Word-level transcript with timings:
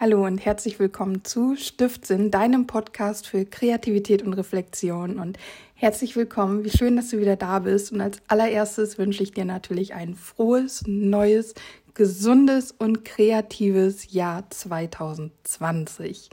Hallo 0.00 0.26
und 0.26 0.44
herzlich 0.44 0.80
willkommen 0.80 1.24
zu 1.24 1.54
Stiftsinn, 1.54 2.32
deinem 2.32 2.66
Podcast 2.66 3.28
für 3.28 3.44
Kreativität 3.44 4.24
und 4.24 4.32
Reflexion. 4.32 5.20
Und 5.20 5.38
herzlich 5.76 6.16
willkommen, 6.16 6.64
wie 6.64 6.76
schön, 6.76 6.96
dass 6.96 7.10
du 7.10 7.20
wieder 7.20 7.36
da 7.36 7.60
bist. 7.60 7.92
Und 7.92 8.00
als 8.00 8.20
allererstes 8.26 8.98
wünsche 8.98 9.22
ich 9.22 9.30
dir 9.30 9.44
natürlich 9.44 9.94
ein 9.94 10.16
frohes, 10.16 10.82
neues, 10.88 11.54
gesundes 11.94 12.72
und 12.72 13.04
kreatives 13.04 14.12
Jahr 14.12 14.50
2020. 14.50 16.28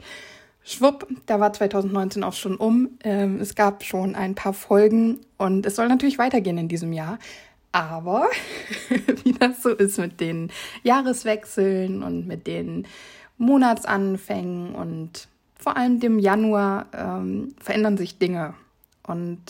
Schwupp, 0.64 1.06
da 1.26 1.38
war 1.38 1.52
2019 1.52 2.24
auch 2.24 2.32
schon 2.32 2.56
um. 2.56 2.98
Ähm, 3.04 3.38
es 3.40 3.54
gab 3.54 3.84
schon 3.84 4.16
ein 4.16 4.34
paar 4.34 4.54
Folgen 4.54 5.20
und 5.38 5.66
es 5.66 5.76
soll 5.76 5.86
natürlich 5.86 6.18
weitergehen 6.18 6.58
in 6.58 6.66
diesem 6.66 6.92
Jahr. 6.92 7.20
Aber 7.70 8.28
wie 9.22 9.32
das 9.32 9.62
so 9.62 9.70
ist 9.70 9.98
mit 9.98 10.20
den 10.20 10.50
Jahreswechseln 10.82 12.02
und 12.02 12.26
mit 12.26 12.48
den 12.48 12.88
Monatsanfängen 13.42 14.74
und 14.74 15.26
vor 15.58 15.76
allem 15.76 15.98
dem 15.98 16.20
Januar 16.20 16.86
ähm, 16.92 17.54
verändern 17.60 17.98
sich 17.98 18.18
Dinge. 18.18 18.54
Und 19.02 19.40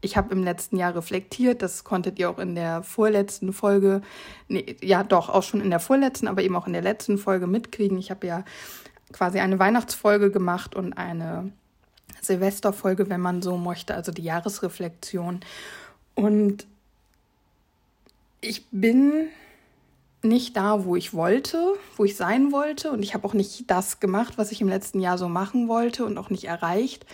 ich 0.00 0.16
habe 0.16 0.32
im 0.34 0.42
letzten 0.42 0.78
Jahr 0.78 0.96
reflektiert, 0.96 1.60
das 1.60 1.84
konntet 1.84 2.18
ihr 2.18 2.30
auch 2.30 2.38
in 2.38 2.54
der 2.54 2.82
vorletzten 2.82 3.52
Folge, 3.52 4.00
nee, 4.48 4.76
ja 4.80 5.04
doch, 5.04 5.28
auch 5.28 5.42
schon 5.42 5.60
in 5.60 5.68
der 5.68 5.80
vorletzten, 5.80 6.26
aber 6.26 6.42
eben 6.42 6.56
auch 6.56 6.66
in 6.66 6.72
der 6.72 6.82
letzten 6.82 7.18
Folge 7.18 7.46
mitkriegen. 7.46 7.98
Ich 7.98 8.10
habe 8.10 8.26
ja 8.26 8.44
quasi 9.12 9.40
eine 9.40 9.58
Weihnachtsfolge 9.58 10.30
gemacht 10.30 10.74
und 10.74 10.94
eine 10.94 11.52
Silvesterfolge, 12.22 13.10
wenn 13.10 13.20
man 13.20 13.42
so 13.42 13.58
möchte, 13.58 13.94
also 13.94 14.10
die 14.10 14.24
Jahresreflexion. 14.24 15.40
Und 16.14 16.66
ich 18.40 18.64
bin 18.70 19.28
nicht 20.24 20.56
da, 20.56 20.84
wo 20.84 20.96
ich 20.96 21.14
wollte, 21.14 21.74
wo 21.96 22.04
ich 22.04 22.16
sein 22.16 22.52
wollte. 22.52 22.90
Und 22.90 23.02
ich 23.02 23.14
habe 23.14 23.26
auch 23.26 23.34
nicht 23.34 23.70
das 23.70 24.00
gemacht, 24.00 24.34
was 24.36 24.52
ich 24.52 24.60
im 24.60 24.68
letzten 24.68 25.00
Jahr 25.00 25.18
so 25.18 25.28
machen 25.28 25.68
wollte 25.68 26.04
und 26.04 26.18
auch 26.18 26.30
nicht 26.30 26.44
erreicht. 26.44 27.06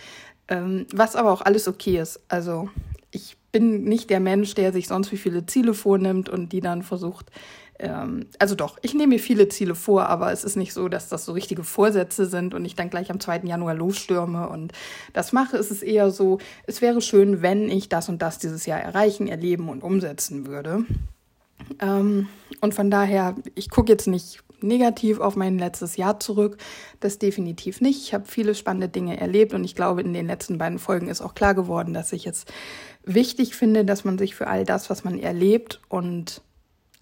Ähm, 0.47 0.85
was 0.93 1.15
aber 1.15 1.31
auch 1.31 1.41
alles 1.41 1.67
okay 1.67 1.99
ist. 1.99 2.19
Also 2.27 2.69
ich 3.11 3.37
bin 3.51 3.83
nicht 3.83 4.09
der 4.09 4.19
Mensch, 4.19 4.53
der 4.53 4.71
sich 4.71 4.87
sonst 4.87 5.11
wie 5.11 5.17
viele 5.17 5.45
Ziele 5.45 5.73
vornimmt 5.73 6.29
und 6.29 6.53
die 6.53 6.61
dann 6.61 6.83
versucht. 6.83 7.31
Ähm, 7.79 8.27
also 8.39 8.55
doch, 8.55 8.77
ich 8.81 8.93
nehme 8.93 9.15
mir 9.15 9.19
viele 9.19 9.49
Ziele 9.49 9.75
vor, 9.75 10.07
aber 10.07 10.31
es 10.31 10.43
ist 10.43 10.55
nicht 10.55 10.73
so, 10.73 10.87
dass 10.87 11.09
das 11.09 11.25
so 11.25 11.33
richtige 11.33 11.63
Vorsätze 11.63 12.25
sind 12.25 12.53
und 12.53 12.63
ich 12.63 12.75
dann 12.75 12.89
gleich 12.89 13.11
am 13.11 13.19
2. 13.19 13.41
Januar 13.43 13.73
losstürme 13.73 14.47
und 14.49 14.71
das 15.13 15.33
mache. 15.33 15.57
Es 15.57 15.71
ist 15.71 15.83
eher 15.83 16.11
so, 16.11 16.39
es 16.65 16.81
wäre 16.81 17.01
schön, 17.01 17.41
wenn 17.41 17.69
ich 17.69 17.89
das 17.89 18.07
und 18.09 18.21
das 18.21 18.39
dieses 18.39 18.65
Jahr 18.65 18.79
erreichen, 18.79 19.27
erleben 19.27 19.69
und 19.69 19.83
umsetzen 19.83 20.47
würde. 20.47 20.85
Ähm, 21.79 22.27
und 22.59 22.73
von 22.73 22.91
daher, 22.91 23.35
ich 23.55 23.69
gucke 23.69 23.91
jetzt 23.91 24.07
nicht 24.07 24.43
negativ 24.63 25.19
auf 25.19 25.35
mein 25.35 25.57
letztes 25.57 25.97
Jahr 25.97 26.19
zurück. 26.19 26.57
Das 26.99 27.19
definitiv 27.19 27.81
nicht. 27.81 28.01
Ich 28.01 28.13
habe 28.13 28.25
viele 28.27 28.55
spannende 28.55 28.89
Dinge 28.89 29.19
erlebt 29.19 29.53
und 29.53 29.63
ich 29.63 29.75
glaube, 29.75 30.01
in 30.01 30.13
den 30.13 30.27
letzten 30.27 30.57
beiden 30.57 30.79
Folgen 30.79 31.07
ist 31.07 31.21
auch 31.21 31.33
klar 31.33 31.55
geworden, 31.55 31.93
dass 31.93 32.13
ich 32.13 32.27
es 32.27 32.45
wichtig 33.03 33.55
finde, 33.55 33.85
dass 33.85 34.03
man 34.03 34.17
sich 34.17 34.35
für 34.35 34.47
all 34.47 34.63
das, 34.63 34.89
was 34.89 35.03
man 35.03 35.19
erlebt 35.19 35.81
und 35.89 36.41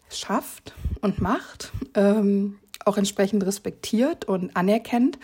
schafft 0.10 0.74
und 1.02 1.22
macht, 1.22 1.72
ähm, 1.96 2.60
auch 2.86 2.98
entsprechend 2.98 3.46
respektiert 3.46 4.26
und 4.26 4.56
anerkennt. 4.56 5.20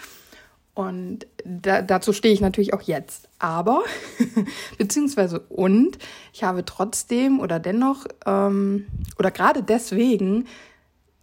Und 0.76 1.26
da, 1.46 1.82
dazu 1.82 2.12
stehe 2.12 2.34
ich 2.34 2.42
natürlich 2.42 2.74
auch 2.74 2.82
jetzt. 2.82 3.30
Aber, 3.40 3.84
beziehungsweise 4.78 5.40
und, 5.40 5.98
ich 6.34 6.44
habe 6.44 6.66
trotzdem 6.66 7.40
oder 7.40 7.60
dennoch 7.60 8.06
ähm, 8.26 8.86
oder 9.18 9.32
gerade 9.32 9.64
deswegen 9.64 10.48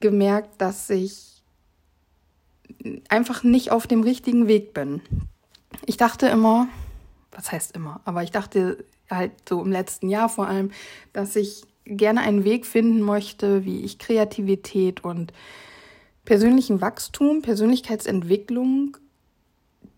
gemerkt, 0.01 0.61
dass 0.61 0.89
ich 0.89 1.43
einfach 3.11 3.45
nicht 3.45 3.71
auf 3.71 3.87
dem 3.87 4.03
richtigen 4.03 4.49
Weg 4.49 4.73
bin. 4.73 5.03
Ich 5.85 5.99
dachte 5.99 6.29
immer, 6.29 6.69
was 7.31 7.53
heißt 7.53 7.77
immer, 7.77 8.01
aber 8.07 8.23
ich 8.23 8.31
dachte 8.31 8.85
halt 9.11 9.33
so 9.47 9.63
im 9.63 9.71
letzten 9.71 10.09
Jahr 10.09 10.31
vor 10.31 10.47
allem, 10.47 10.71
dass 11.13 11.37
ich 11.37 11.65
gerne 11.85 12.21
einen 12.21 12.45
Weg 12.45 12.65
finden 12.65 13.03
möchte, 13.03 13.67
wie 13.67 13.83
ich 13.83 13.99
Kreativität 13.99 15.05
und 15.05 15.35
persönlichen 16.25 16.81
Wachstum, 16.81 17.43
Persönlichkeitsentwicklung 17.43 18.97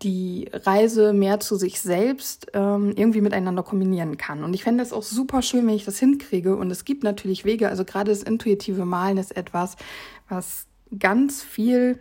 die 0.03 0.49
Reise 0.53 1.13
mehr 1.13 1.41
zu 1.41 1.57
sich 1.57 1.81
selbst 1.81 2.49
ähm, 2.53 2.93
irgendwie 2.97 3.21
miteinander 3.21 3.63
kombinieren 3.63 4.17
kann. 4.17 4.45
Und 4.45 4.55
ich 4.55 4.63
fände 4.63 4.83
es 4.83 4.93
auch 4.93 5.03
super 5.03 5.41
schön, 5.43 5.67
wenn 5.67 5.75
ich 5.75 5.85
das 5.85 5.99
hinkriege. 5.99 6.57
Und 6.57 6.71
es 6.71 6.85
gibt 6.85 7.05
natürlich 7.05 7.45
Wege, 7.45 7.69
also 7.69 7.85
gerade 7.85 8.11
das 8.11 8.23
intuitive 8.23 8.85
Malen 8.85 9.17
ist 9.17 9.37
etwas, 9.37 9.77
was 10.29 10.67
ganz 10.99 11.43
viel 11.43 11.99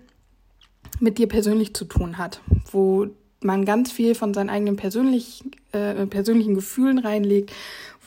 mit 1.00 1.18
dir 1.18 1.28
persönlich 1.28 1.74
zu 1.74 1.86
tun 1.86 2.18
hat, 2.18 2.42
wo 2.72 3.08
man 3.42 3.66
ganz 3.66 3.92
viel 3.92 4.16
von 4.16 4.34
seinen 4.34 4.50
eigenen 4.50 4.76
persönlich, 4.76 5.44
äh, 5.72 6.06
persönlichen 6.06 6.56
Gefühlen 6.56 7.00
reinlegt, 7.00 7.52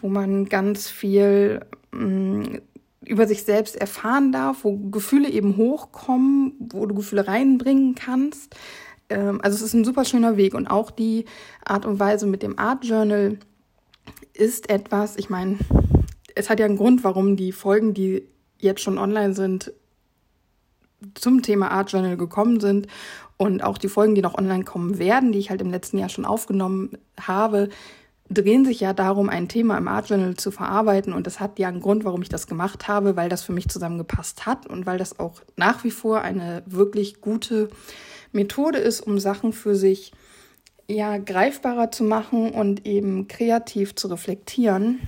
wo 0.00 0.08
man 0.08 0.46
ganz 0.46 0.88
viel 0.88 1.60
mh, 1.92 2.04
mm, 2.04 2.60
über 3.04 3.26
sich 3.26 3.44
selbst 3.44 3.76
erfahren 3.76 4.32
darf, 4.32 4.64
wo 4.64 4.76
Gefühle 4.76 5.30
eben 5.30 5.56
hochkommen, 5.56 6.54
wo 6.58 6.86
du 6.86 6.94
Gefühle 6.94 7.28
reinbringen 7.28 7.94
kannst 7.94 8.56
ähm, 9.08 9.40
also 9.42 9.56
es 9.56 9.62
ist 9.62 9.74
ein 9.74 9.84
super 9.84 10.04
schöner 10.04 10.36
Weg 10.36 10.54
und 10.54 10.66
auch 10.66 10.90
die 10.90 11.24
Art 11.64 11.86
und 11.86 11.98
Weise 11.98 12.26
mit 12.26 12.42
dem 12.42 12.58
Art 12.58 12.84
Journal 12.84 13.38
ist 14.34 14.68
etwas, 14.70 15.16
ich 15.16 15.30
meine, 15.30 15.58
es 16.34 16.50
hat 16.50 16.60
ja 16.60 16.66
einen 16.66 16.76
Grund, 16.76 17.04
warum 17.04 17.36
die 17.36 17.52
Folgen, 17.52 17.94
die 17.94 18.28
jetzt 18.58 18.82
schon 18.82 18.98
online 18.98 19.34
sind, 19.34 19.72
zum 21.14 21.42
Thema 21.42 21.70
Art 21.70 21.92
Journal 21.92 22.16
gekommen 22.16 22.60
sind 22.60 22.86
und 23.36 23.62
auch 23.62 23.78
die 23.78 23.88
Folgen, 23.88 24.14
die 24.14 24.22
noch 24.22 24.36
online 24.36 24.64
kommen 24.64 24.98
werden, 24.98 25.32
die 25.32 25.38
ich 25.38 25.50
halt 25.50 25.60
im 25.60 25.70
letzten 25.70 25.98
Jahr 25.98 26.08
schon 26.08 26.24
aufgenommen 26.24 26.98
habe, 27.20 27.68
drehen 28.28 28.64
sich 28.64 28.80
ja 28.80 28.92
darum, 28.92 29.28
ein 29.28 29.48
Thema 29.48 29.78
im 29.78 29.88
Art 29.88 30.08
Journal 30.08 30.34
zu 30.34 30.50
verarbeiten. 30.50 31.12
Und 31.12 31.26
das 31.26 31.38
hat 31.38 31.58
ja 31.58 31.68
einen 31.68 31.80
Grund, 31.80 32.04
warum 32.04 32.22
ich 32.22 32.28
das 32.28 32.46
gemacht 32.46 32.88
habe, 32.88 33.14
weil 33.16 33.28
das 33.28 33.42
für 33.42 33.52
mich 33.52 33.68
zusammengepasst 33.68 34.46
hat 34.46 34.66
und 34.66 34.86
weil 34.86 34.98
das 34.98 35.18
auch 35.20 35.42
nach 35.56 35.84
wie 35.84 35.90
vor 35.90 36.22
eine 36.22 36.62
wirklich 36.66 37.20
gute 37.20 37.68
Methode 38.32 38.78
ist, 38.78 39.00
um 39.00 39.18
Sachen 39.18 39.52
für 39.52 39.74
sich 39.74 40.12
ja 40.88 41.18
greifbarer 41.18 41.90
zu 41.90 42.04
machen 42.04 42.50
und 42.50 42.86
eben 42.86 43.28
kreativ 43.28 43.94
zu 43.94 44.08
reflektieren. 44.08 45.00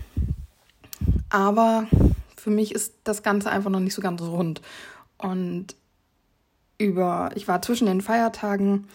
Aber 1.30 1.86
für 2.36 2.50
mich 2.50 2.74
ist 2.74 2.94
das 3.04 3.22
Ganze 3.22 3.50
einfach 3.50 3.70
noch 3.70 3.80
nicht 3.80 3.94
so 3.94 4.02
ganz 4.02 4.20
rund. 4.22 4.60
Und 5.18 5.76
über, 6.78 7.30
ich 7.34 7.48
war 7.48 7.60
zwischen 7.62 7.86
den 7.86 8.00
Feiertagen, 8.00 8.86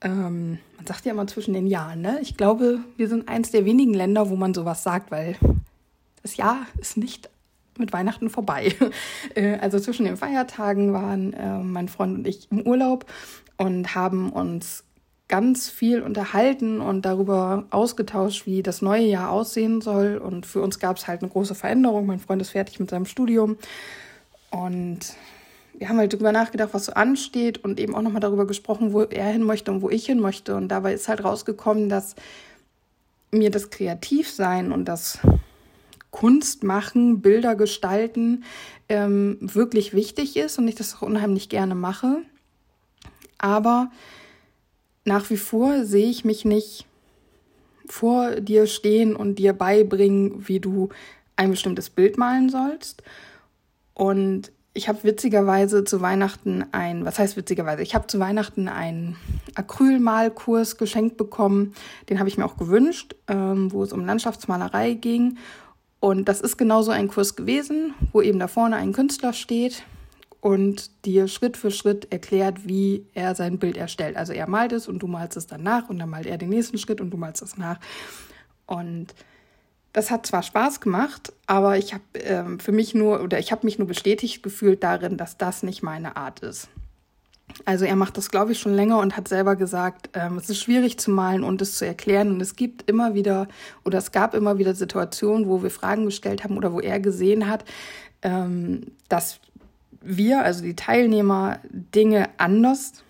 ähm, 0.00 0.58
man 0.76 0.86
sagt 0.86 1.04
ja 1.04 1.12
immer 1.12 1.26
zwischen 1.26 1.54
den 1.54 1.66
Jahren, 1.66 2.00
ne? 2.00 2.18
Ich 2.22 2.36
glaube, 2.36 2.80
wir 2.96 3.08
sind 3.08 3.28
eins 3.28 3.50
der 3.50 3.64
wenigen 3.64 3.94
Länder, 3.94 4.30
wo 4.30 4.36
man 4.36 4.54
sowas 4.54 4.82
sagt, 4.82 5.10
weil 5.10 5.36
das 6.22 6.36
Jahr 6.36 6.66
ist 6.80 6.96
nicht 6.96 7.28
mit 7.78 7.92
Weihnachten 7.92 8.30
vorbei. 8.30 8.74
Äh, 9.34 9.58
also 9.58 9.78
zwischen 9.78 10.06
den 10.06 10.16
Feiertagen 10.16 10.92
waren 10.92 11.32
äh, 11.34 11.58
mein 11.58 11.88
Freund 11.88 12.18
und 12.18 12.26
ich 12.26 12.50
im 12.50 12.62
Urlaub 12.62 13.04
und 13.58 13.94
haben 13.94 14.32
uns 14.32 14.84
ganz 15.28 15.68
viel 15.68 16.00
unterhalten 16.00 16.80
und 16.80 17.02
darüber 17.02 17.66
ausgetauscht, 17.70 18.46
wie 18.46 18.62
das 18.62 18.80
neue 18.80 19.04
Jahr 19.04 19.30
aussehen 19.30 19.82
soll. 19.82 20.16
Und 20.16 20.46
für 20.46 20.62
uns 20.62 20.78
gab 20.78 20.96
es 20.96 21.06
halt 21.06 21.20
eine 21.22 21.30
große 21.30 21.54
Veränderung. 21.54 22.06
Mein 22.06 22.18
Freund 22.18 22.40
ist 22.40 22.50
fertig 22.50 22.80
mit 22.80 22.88
seinem 22.88 23.04
Studium. 23.04 23.58
Und 24.50 25.00
wir 25.76 25.88
haben 25.88 25.98
halt 25.98 26.14
darüber 26.14 26.32
nachgedacht, 26.32 26.70
was 26.72 26.86
so 26.86 26.92
ansteht 26.92 27.62
und 27.62 27.78
eben 27.78 27.94
auch 27.94 28.00
nochmal 28.00 28.20
darüber 28.20 28.46
gesprochen, 28.46 28.94
wo 28.94 29.02
er 29.02 29.26
hin 29.26 29.42
möchte 29.42 29.70
und 29.70 29.82
wo 29.82 29.90
ich 29.90 30.06
hin 30.06 30.18
möchte. 30.18 30.56
Und 30.56 30.68
dabei 30.68 30.94
ist 30.94 31.08
halt 31.08 31.22
rausgekommen, 31.22 31.90
dass 31.90 32.16
mir 33.30 33.50
das 33.50 33.68
Kreativsein 33.68 34.72
und 34.72 34.86
das 34.86 35.18
Kunst 36.10 36.64
machen, 36.64 37.20
Bilder 37.20 37.54
gestalten 37.54 38.44
ähm, 38.88 39.36
wirklich 39.40 39.92
wichtig 39.92 40.36
ist 40.38 40.58
und 40.58 40.66
ich 40.66 40.74
das 40.74 40.96
auch 40.96 41.02
unheimlich 41.02 41.50
gerne 41.50 41.74
mache. 41.74 42.22
Aber 43.38 43.90
nach 45.04 45.30
wie 45.30 45.36
vor 45.36 45.84
sehe 45.84 46.10
ich 46.10 46.24
mich 46.24 46.44
nicht 46.44 46.86
vor 47.86 48.36
dir 48.36 48.66
stehen 48.66 49.16
und 49.16 49.36
dir 49.36 49.52
beibringen, 49.52 50.46
wie 50.46 50.60
du 50.60 50.90
ein 51.36 51.50
bestimmtes 51.50 51.88
Bild 51.88 52.18
malen 52.18 52.50
sollst. 52.50 53.02
Und 53.94 54.52
ich 54.74 54.88
habe 54.88 55.02
witzigerweise 55.02 55.84
zu 55.84 56.00
Weihnachten 56.00 56.66
ein, 56.72 57.04
was 57.04 57.18
heißt 57.18 57.36
witzigerweise? 57.36 57.82
Ich 57.82 57.94
habe 57.94 58.06
zu 58.06 58.20
Weihnachten 58.20 58.68
einen 58.68 59.16
Acrylmalkurs 59.54 60.76
geschenkt 60.76 61.16
bekommen. 61.16 61.74
Den 62.08 62.18
habe 62.18 62.28
ich 62.28 62.38
mir 62.38 62.44
auch 62.44 62.56
gewünscht, 62.56 63.16
ähm, 63.26 63.72
wo 63.72 63.82
es 63.82 63.92
um 63.92 64.04
Landschaftsmalerei 64.04 64.94
ging. 64.94 65.38
Und 66.00 66.28
das 66.28 66.40
ist 66.40 66.58
genauso 66.58 66.92
ein 66.92 67.08
Kurs 67.08 67.34
gewesen, 67.34 67.94
wo 68.12 68.22
eben 68.22 68.38
da 68.38 68.46
vorne 68.46 68.76
ein 68.76 68.92
Künstler 68.92 69.32
steht, 69.32 69.82
und 70.40 71.04
dir 71.04 71.28
Schritt 71.28 71.56
für 71.56 71.70
Schritt 71.70 72.12
erklärt, 72.12 72.66
wie 72.68 73.06
er 73.14 73.34
sein 73.34 73.58
Bild 73.58 73.76
erstellt. 73.76 74.16
Also 74.16 74.32
er 74.32 74.48
malt 74.48 74.72
es 74.72 74.86
und 74.88 75.00
du 75.00 75.06
malst 75.06 75.36
es 75.36 75.46
dann 75.46 75.62
nach 75.62 75.88
und 75.88 75.98
dann 75.98 76.10
malt 76.10 76.26
er 76.26 76.38
den 76.38 76.50
nächsten 76.50 76.78
Schritt 76.78 77.00
und 77.00 77.10
du 77.10 77.16
malst 77.16 77.42
es 77.42 77.56
nach. 77.56 77.78
Und 78.66 79.14
das 79.92 80.10
hat 80.10 80.26
zwar 80.26 80.42
Spaß 80.42 80.80
gemacht, 80.80 81.32
aber 81.46 81.76
ich 81.76 81.94
habe 81.94 82.04
ähm, 82.20 82.60
für 82.60 82.72
mich 82.72 82.94
nur 82.94 83.20
oder 83.22 83.38
ich 83.38 83.50
habe 83.50 83.66
mich 83.66 83.78
nur 83.78 83.88
bestätigt 83.88 84.42
gefühlt 84.42 84.84
darin, 84.84 85.16
dass 85.16 85.38
das 85.38 85.62
nicht 85.62 85.82
meine 85.82 86.16
Art 86.16 86.40
ist. 86.40 86.68
Also 87.64 87.84
er 87.86 87.96
macht 87.96 88.16
das, 88.16 88.30
glaube 88.30 88.52
ich, 88.52 88.60
schon 88.60 88.74
länger 88.74 88.98
und 88.98 89.16
hat 89.16 89.26
selber 89.26 89.56
gesagt, 89.56 90.10
ähm, 90.12 90.36
es 90.36 90.50
ist 90.50 90.60
schwierig 90.60 90.98
zu 90.98 91.10
malen 91.10 91.42
und 91.42 91.60
es 91.62 91.78
zu 91.78 91.86
erklären. 91.86 92.30
Und 92.30 92.40
es 92.40 92.56
gibt 92.56 92.88
immer 92.88 93.14
wieder 93.14 93.48
oder 93.84 93.98
es 93.98 94.12
gab 94.12 94.34
immer 94.34 94.58
wieder 94.58 94.74
Situationen, 94.74 95.48
wo 95.48 95.62
wir 95.62 95.70
Fragen 95.70 96.04
gestellt 96.04 96.44
haben 96.44 96.56
oder 96.56 96.72
wo 96.72 96.80
er 96.80 97.00
gesehen 97.00 97.48
hat, 97.48 97.64
ähm, 98.22 98.82
dass 99.08 99.40
wir, 100.08 100.42
also 100.42 100.62
die 100.62 100.76
Teilnehmer, 100.76 101.60
Dinge 101.70 102.28
anders 102.38 103.04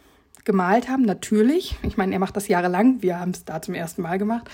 gemalt 0.44 0.88
haben. 0.88 1.02
Natürlich. 1.02 1.76
Ich 1.82 1.96
meine, 1.96 2.12
er 2.12 2.18
macht 2.18 2.36
das 2.36 2.48
jahrelang. 2.48 3.02
Wir 3.02 3.20
haben 3.20 3.30
es 3.30 3.44
da 3.44 3.62
zum 3.62 3.74
ersten 3.74 4.02
Mal 4.02 4.18
gemacht. 4.18 4.48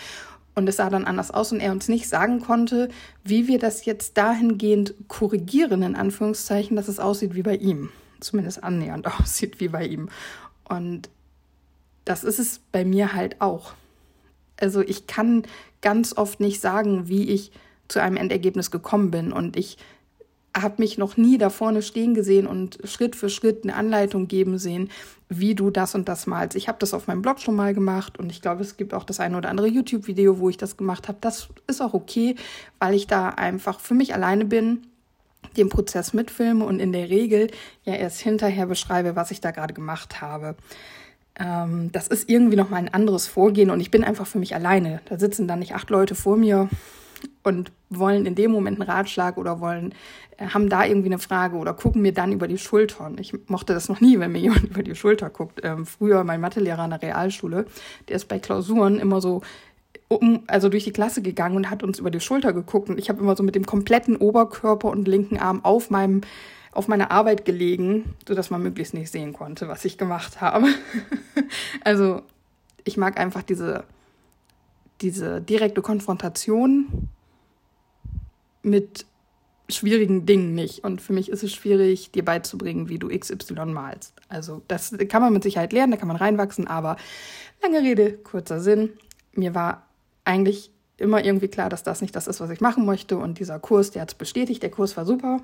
Und 0.55 0.69
es 0.69 0.76
sah 0.76 0.88
dann 0.88 1.05
anders 1.05 1.32
aus 1.32 1.50
und 1.50 1.61
er 1.61 1.73
uns 1.73 1.88
nicht 1.88 2.08
sagen 2.08 2.41
konnte, 2.41 2.88
wie 3.25 3.49
wir 3.49 3.58
das 3.58 3.85
jetzt 3.87 4.17
dahingehend 4.17 4.94
korrigieren, 5.08 5.82
in 5.82 5.96
Anführungszeichen, 5.96 6.76
dass 6.76 6.87
es 6.87 7.00
aussieht 7.00 7.35
wie 7.35 7.43
bei 7.43 7.56
ihm 7.56 7.91
zumindest 8.25 8.64
annähernd 8.64 9.06
aussieht 9.20 9.61
wie 9.61 9.69
bei 9.69 9.87
ihm. 9.87 10.08
Und 10.64 11.08
das 12.05 12.25
ist 12.25 12.38
es 12.38 12.61
bei 12.73 12.85
mir 12.85 13.12
halt 13.12 13.40
auch. 13.40 13.75
Also 14.58 14.81
ich 14.81 15.06
kann 15.06 15.44
ganz 15.82 16.17
oft 16.17 16.40
nicht 16.40 16.61
sagen, 16.61 17.08
wie 17.08 17.31
ich 17.31 17.52
zu 17.88 18.00
einem 18.00 18.17
Endergebnis 18.17 18.70
gekommen 18.70 19.11
bin. 19.11 19.32
Und 19.32 19.56
ich 19.56 19.76
habe 20.56 20.76
mich 20.78 20.98
noch 20.98 21.16
nie 21.16 21.36
da 21.36 21.50
vorne 21.50 21.82
stehen 21.82 22.14
gesehen 22.14 22.46
und 22.46 22.78
Schritt 22.84 23.16
für 23.16 23.28
Schritt 23.28 23.64
eine 23.64 23.74
Anleitung 23.74 24.28
geben 24.28 24.58
sehen, 24.58 24.90
wie 25.28 25.54
du 25.54 25.70
das 25.70 25.94
und 25.94 26.08
das 26.08 26.26
malst. 26.26 26.56
Ich 26.56 26.68
habe 26.68 26.78
das 26.78 26.94
auf 26.94 27.08
meinem 27.08 27.22
Blog 27.22 27.40
schon 27.40 27.56
mal 27.56 27.74
gemacht 27.74 28.18
und 28.18 28.30
ich 28.30 28.40
glaube, 28.40 28.62
es 28.62 28.76
gibt 28.76 28.94
auch 28.94 29.04
das 29.04 29.18
eine 29.18 29.36
oder 29.36 29.48
andere 29.48 29.66
YouTube-Video, 29.66 30.38
wo 30.38 30.48
ich 30.48 30.56
das 30.56 30.76
gemacht 30.76 31.08
habe. 31.08 31.18
Das 31.20 31.48
ist 31.66 31.82
auch 31.82 31.94
okay, 31.94 32.36
weil 32.78 32.94
ich 32.94 33.06
da 33.06 33.30
einfach 33.30 33.80
für 33.80 33.94
mich 33.94 34.14
alleine 34.14 34.44
bin 34.44 34.86
den 35.56 35.68
Prozess 35.68 36.12
mitfilme 36.12 36.64
und 36.64 36.80
in 36.80 36.92
der 36.92 37.10
Regel 37.10 37.48
ja 37.84 37.94
erst 37.94 38.20
hinterher 38.20 38.66
beschreibe, 38.66 39.16
was 39.16 39.30
ich 39.30 39.40
da 39.40 39.50
gerade 39.50 39.74
gemacht 39.74 40.20
habe. 40.20 40.56
Ähm, 41.38 41.90
das 41.92 42.08
ist 42.08 42.28
irgendwie 42.28 42.56
noch 42.56 42.70
mal 42.70 42.78
ein 42.78 42.92
anderes 42.92 43.26
Vorgehen 43.26 43.70
und 43.70 43.80
ich 43.80 43.90
bin 43.90 44.04
einfach 44.04 44.26
für 44.26 44.38
mich 44.38 44.54
alleine. 44.54 45.00
Da 45.06 45.18
sitzen 45.18 45.48
dann 45.48 45.58
nicht 45.58 45.74
acht 45.74 45.90
Leute 45.90 46.14
vor 46.14 46.36
mir 46.36 46.68
und 47.43 47.73
wollen 47.91 48.26
in 48.26 48.35
dem 48.35 48.50
Moment 48.50 48.81
einen 48.81 48.91
Ratschlag 48.91 49.37
oder 49.37 49.61
wollen, 49.61 49.94
äh, 50.38 50.47
haben 50.47 50.69
da 50.69 50.85
irgendwie 50.85 51.09
eine 51.09 51.19
Frage 51.19 51.56
oder 51.56 51.75
gucken 51.75 52.03
mir 52.03 52.12
dann 52.12 52.32
über 52.32 52.49
die 52.49 52.59
Schultern. 52.59 53.17
Ich 53.19 53.35
mochte 53.49 53.75
das 53.75 53.88
noch 53.88 54.00
nie, 54.00 54.19
wenn 54.19 54.32
mir 54.32 54.38
jemand 54.41 54.65
über 54.65 54.82
die 54.82 54.94
Schulter 54.94 55.31
guckt. 55.31 55.61
Ähm, 55.62 55.87
früher 55.87 56.25
mein 56.25 56.41
Mathelehrer 56.41 56.82
an 56.82 56.91
der 56.91 57.03
Realschule, 57.03 57.67
der 58.09 58.17
ist 58.17 58.29
bei 58.29 58.38
Klausuren 58.38 58.99
immer 58.99 59.21
so 59.21 59.43
um, 60.09 60.43
also 60.47 60.69
durch 60.69 60.85
die 60.85 60.93
Klasse 60.93 61.23
gegangen 61.23 61.56
und 61.56 61.71
hat 61.71 61.82
uns 61.82 61.99
über 61.99 62.11
die 62.11 62.21
Schulter 62.21 62.53
geguckt. 62.53 62.88
Und 62.88 62.99
ich 62.99 63.09
habe 63.09 63.21
immer 63.21 63.37
so 63.37 63.43
mit 63.43 63.55
dem 63.55 63.67
kompletten 63.67 64.17
Oberkörper 64.17 64.88
und 64.88 65.09
linken 65.09 65.38
Arm 65.38 65.65
auf 65.65 65.91
meinem 65.91 66.23
auf 66.73 66.88
meiner 66.88 67.12
Arbeit 67.12 67.44
gelegen, 67.44 68.17
sodass 68.26 68.50
man 68.50 68.62
möglichst 68.62 68.94
nicht 68.94 69.11
sehen 69.11 69.32
konnte, 69.32 69.69
was 69.69 69.85
ich 69.85 69.97
gemacht 69.97 70.41
habe. 70.41 70.67
also 71.85 72.23
ich 72.82 72.97
mag 72.97 73.19
einfach 73.19 73.43
diese, 73.43 73.85
diese 75.04 75.42
direkte 75.42 75.82
Konfrontation 75.82 77.10
mit 78.62 79.04
schwierigen 79.68 80.26
Dingen 80.26 80.54
nicht. 80.54 80.82
Und 80.82 81.00
für 81.00 81.12
mich 81.12 81.28
ist 81.28 81.42
es 81.42 81.52
schwierig, 81.52 82.10
dir 82.10 82.24
beizubringen, 82.24 82.88
wie 82.88 82.98
du 82.98 83.08
XY 83.08 83.66
malst. 83.66 84.14
Also 84.28 84.62
das 84.66 84.94
kann 85.08 85.22
man 85.22 85.32
mit 85.32 85.42
Sicherheit 85.42 85.72
lernen, 85.72 85.92
da 85.92 85.98
kann 85.98 86.08
man 86.08 86.16
reinwachsen, 86.16 86.66
aber 86.66 86.96
lange 87.62 87.80
Rede, 87.80 88.12
kurzer 88.12 88.60
Sinn. 88.60 88.90
Mir 89.34 89.54
war 89.54 89.86
eigentlich 90.24 90.70
immer 90.96 91.24
irgendwie 91.24 91.48
klar, 91.48 91.68
dass 91.68 91.82
das 91.82 92.00
nicht 92.00 92.16
das 92.16 92.26
ist, 92.26 92.40
was 92.40 92.50
ich 92.50 92.60
machen 92.60 92.86
möchte. 92.86 93.18
Und 93.18 93.38
dieser 93.38 93.58
Kurs, 93.58 93.90
der 93.90 94.02
hat 94.02 94.10
es 94.10 94.14
bestätigt. 94.14 94.62
Der 94.62 94.70
Kurs 94.70 94.96
war 94.96 95.04
super, 95.04 95.40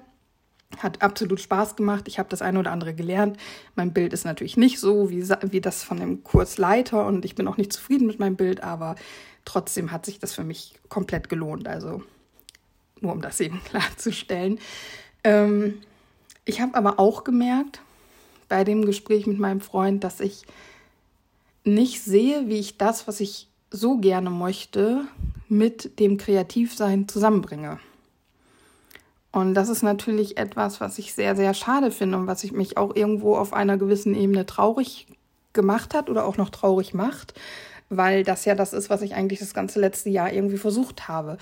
hat 0.78 1.02
absolut 1.02 1.40
Spaß 1.40 1.76
gemacht. 1.76 2.06
Ich 2.06 2.18
habe 2.18 2.28
das 2.28 2.42
eine 2.42 2.58
oder 2.58 2.72
andere 2.72 2.94
gelernt. 2.94 3.36
Mein 3.74 3.92
Bild 3.92 4.12
ist 4.12 4.24
natürlich 4.24 4.56
nicht 4.56 4.78
so 4.78 5.10
wie, 5.10 5.28
wie 5.28 5.60
das 5.60 5.82
von 5.82 5.98
dem 5.98 6.24
Kursleiter 6.24 7.06
und 7.06 7.24
ich 7.24 7.34
bin 7.34 7.48
auch 7.48 7.56
nicht 7.56 7.72
zufrieden 7.72 8.06
mit 8.06 8.20
meinem 8.20 8.36
Bild, 8.36 8.62
aber 8.62 8.96
trotzdem 9.44 9.92
hat 9.92 10.06
sich 10.06 10.18
das 10.18 10.32
für 10.32 10.44
mich 10.44 10.74
komplett 10.88 11.28
gelohnt. 11.28 11.68
Also 11.68 12.02
nur 13.00 13.12
um 13.12 13.22
das 13.22 13.40
eben 13.40 13.62
klarzustellen. 13.64 14.58
Ähm, 15.24 15.82
ich 16.44 16.60
habe 16.60 16.74
aber 16.74 16.98
auch 16.98 17.24
gemerkt 17.24 17.80
bei 18.48 18.64
dem 18.64 18.84
Gespräch 18.84 19.26
mit 19.26 19.38
meinem 19.38 19.60
Freund, 19.60 20.02
dass 20.04 20.20
ich 20.20 20.42
nicht 21.64 22.02
sehe, 22.02 22.48
wie 22.48 22.58
ich 22.58 22.78
das, 22.78 23.06
was 23.06 23.20
ich 23.20 23.48
so 23.70 23.98
gerne 23.98 24.30
möchte, 24.30 25.04
mit 25.48 25.98
dem 26.00 26.16
Kreativsein 26.16 27.06
zusammenbringe. 27.06 27.78
Und 29.32 29.54
das 29.54 29.68
ist 29.68 29.82
natürlich 29.82 30.38
etwas, 30.38 30.80
was 30.80 30.98
ich 30.98 31.14
sehr, 31.14 31.36
sehr 31.36 31.54
schade 31.54 31.92
finde 31.92 32.18
und 32.18 32.26
was 32.26 32.42
ich 32.42 32.52
mich 32.52 32.76
auch 32.76 32.96
irgendwo 32.96 33.36
auf 33.36 33.52
einer 33.52 33.76
gewissen 33.76 34.14
Ebene 34.14 34.46
traurig 34.46 35.06
gemacht 35.52 35.94
hat 35.94 36.10
oder 36.10 36.24
auch 36.24 36.36
noch 36.36 36.50
traurig 36.50 36.94
macht, 36.94 37.34
weil 37.90 38.22
das 38.22 38.44
ja 38.44 38.54
das 38.54 38.72
ist, 38.72 38.88
was 38.88 39.02
ich 39.02 39.14
eigentlich 39.14 39.40
das 39.40 39.52
ganze 39.52 39.80
letzte 39.80 40.08
Jahr 40.08 40.32
irgendwie 40.32 40.56
versucht 40.56 41.08
habe. 41.08 41.36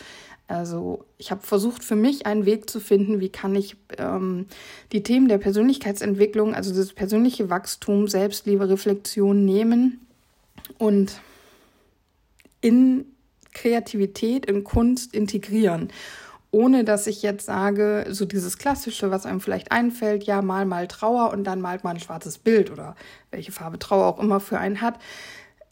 Also 0.49 1.05
ich 1.19 1.31
habe 1.31 1.43
versucht 1.43 1.85
für 1.85 1.95
mich 1.95 2.25
einen 2.25 2.47
Weg 2.47 2.71
zu 2.71 2.81
finden, 2.81 3.21
wie 3.21 3.29
kann 3.29 3.55
ich 3.55 3.77
ähm, 3.99 4.47
die 4.93 5.03
Themen 5.03 5.29
der 5.29 5.37
Persönlichkeitsentwicklung, 5.37 6.55
also 6.55 6.75
das 6.75 6.95
persönliche 6.95 7.51
Wachstum, 7.51 8.09
Selbstliebe, 8.09 8.69
Reflexion 8.69 9.45
nehmen 9.45 10.07
und 10.79 11.21
in 12.63 13.05
Kreativität, 13.53 14.47
in 14.47 14.65
Kunst 14.65 15.15
integrieren. 15.15 15.91
Ohne 16.51 16.83
dass 16.83 17.07
ich 17.07 17.21
jetzt 17.21 17.45
sage, 17.45 18.07
so 18.09 18.25
dieses 18.25 18.57
Klassische, 18.57 19.11
was 19.11 19.27
einem 19.27 19.43
vielleicht 19.43 19.71
einfällt, 19.71 20.25
ja, 20.25 20.41
mal 20.41 20.65
mal 20.65 20.89
Trauer 20.89 21.31
und 21.31 21.45
dann 21.45 21.61
malt 21.61 21.85
man 21.85 21.97
ein 21.97 22.01
schwarzes 22.01 22.39
Bild 22.39 22.71
oder 22.71 22.97
welche 23.31 23.53
Farbe 23.53 23.79
Trauer 23.79 24.07
auch 24.07 24.19
immer 24.19 24.41
für 24.41 24.59
einen 24.59 24.81
hat. 24.81 24.99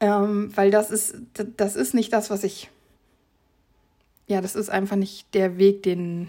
Ähm, 0.00 0.50
weil 0.54 0.70
das 0.70 0.90
ist, 0.90 1.16
das 1.56 1.76
ist 1.76 1.94
nicht 1.94 2.12
das, 2.12 2.31
was 2.31 2.44
ich, 2.44 2.70
ja, 4.26 4.40
das 4.40 4.54
ist 4.54 4.69
einfach 4.69 4.96
nicht 4.96 5.32
der 5.34 5.58
Weg, 5.58 5.82
den, 5.82 6.28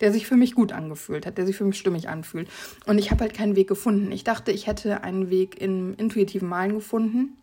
der 0.00 0.12
sich 0.12 0.26
für 0.26 0.36
mich 0.36 0.54
gut 0.54 0.72
angefühlt 0.72 1.26
hat, 1.26 1.36
der 1.36 1.46
sich 1.46 1.56
für 1.56 1.64
mich 1.64 1.78
stimmig 1.78 2.08
anfühlt. 2.08 2.48
Und 2.86 2.98
ich 2.98 3.10
habe 3.10 3.22
halt 3.22 3.34
keinen 3.34 3.56
Weg 3.56 3.68
gefunden. 3.68 4.10
Ich 4.12 4.24
dachte, 4.24 4.52
ich 4.52 4.66
hätte 4.66 5.02
einen 5.02 5.30
Weg 5.30 5.60
im 5.60 5.94
intuitiven 5.96 6.48
Malen 6.48 6.74
gefunden 6.74 7.36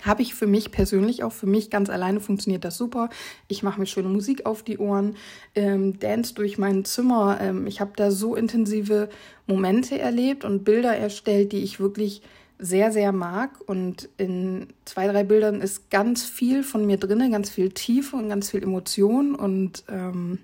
habe 0.00 0.22
ich 0.22 0.34
für 0.34 0.46
mich 0.46 0.72
persönlich 0.72 1.22
auch 1.22 1.32
für 1.32 1.46
mich 1.46 1.70
ganz 1.70 1.90
alleine 1.90 2.20
funktioniert 2.20 2.64
das 2.64 2.76
super. 2.76 3.10
Ich 3.48 3.62
mache 3.62 3.78
mir 3.78 3.86
schöne 3.86 4.08
Musik 4.08 4.46
auf 4.46 4.62
die 4.62 4.78
Ohren, 4.78 5.16
ähm, 5.54 5.98
dance 5.98 6.34
durch 6.34 6.58
mein 6.58 6.84
Zimmer. 6.84 7.38
Ähm, 7.40 7.66
ich 7.66 7.80
habe 7.80 7.92
da 7.94 8.10
so 8.10 8.34
intensive 8.34 9.10
Momente 9.46 9.98
erlebt 9.98 10.44
und 10.44 10.64
Bilder 10.64 10.96
erstellt, 10.96 11.52
die 11.52 11.62
ich 11.62 11.78
wirklich 11.78 12.22
sehr, 12.62 12.92
sehr 12.92 13.12
mag. 13.12 13.50
Und 13.66 14.08
in 14.16 14.68
zwei, 14.84 15.08
drei 15.08 15.24
Bildern 15.24 15.60
ist 15.60 15.90
ganz 15.90 16.24
viel 16.24 16.62
von 16.62 16.86
mir 16.86 16.96
drin, 16.96 17.32
ganz 17.32 17.50
viel 17.50 17.70
Tiefe 17.70 18.16
und 18.16 18.28
ganz 18.28 18.50
viel 18.50 18.62
Emotion. 18.62 19.34
Und 19.34 19.84
ähm, 19.88 20.38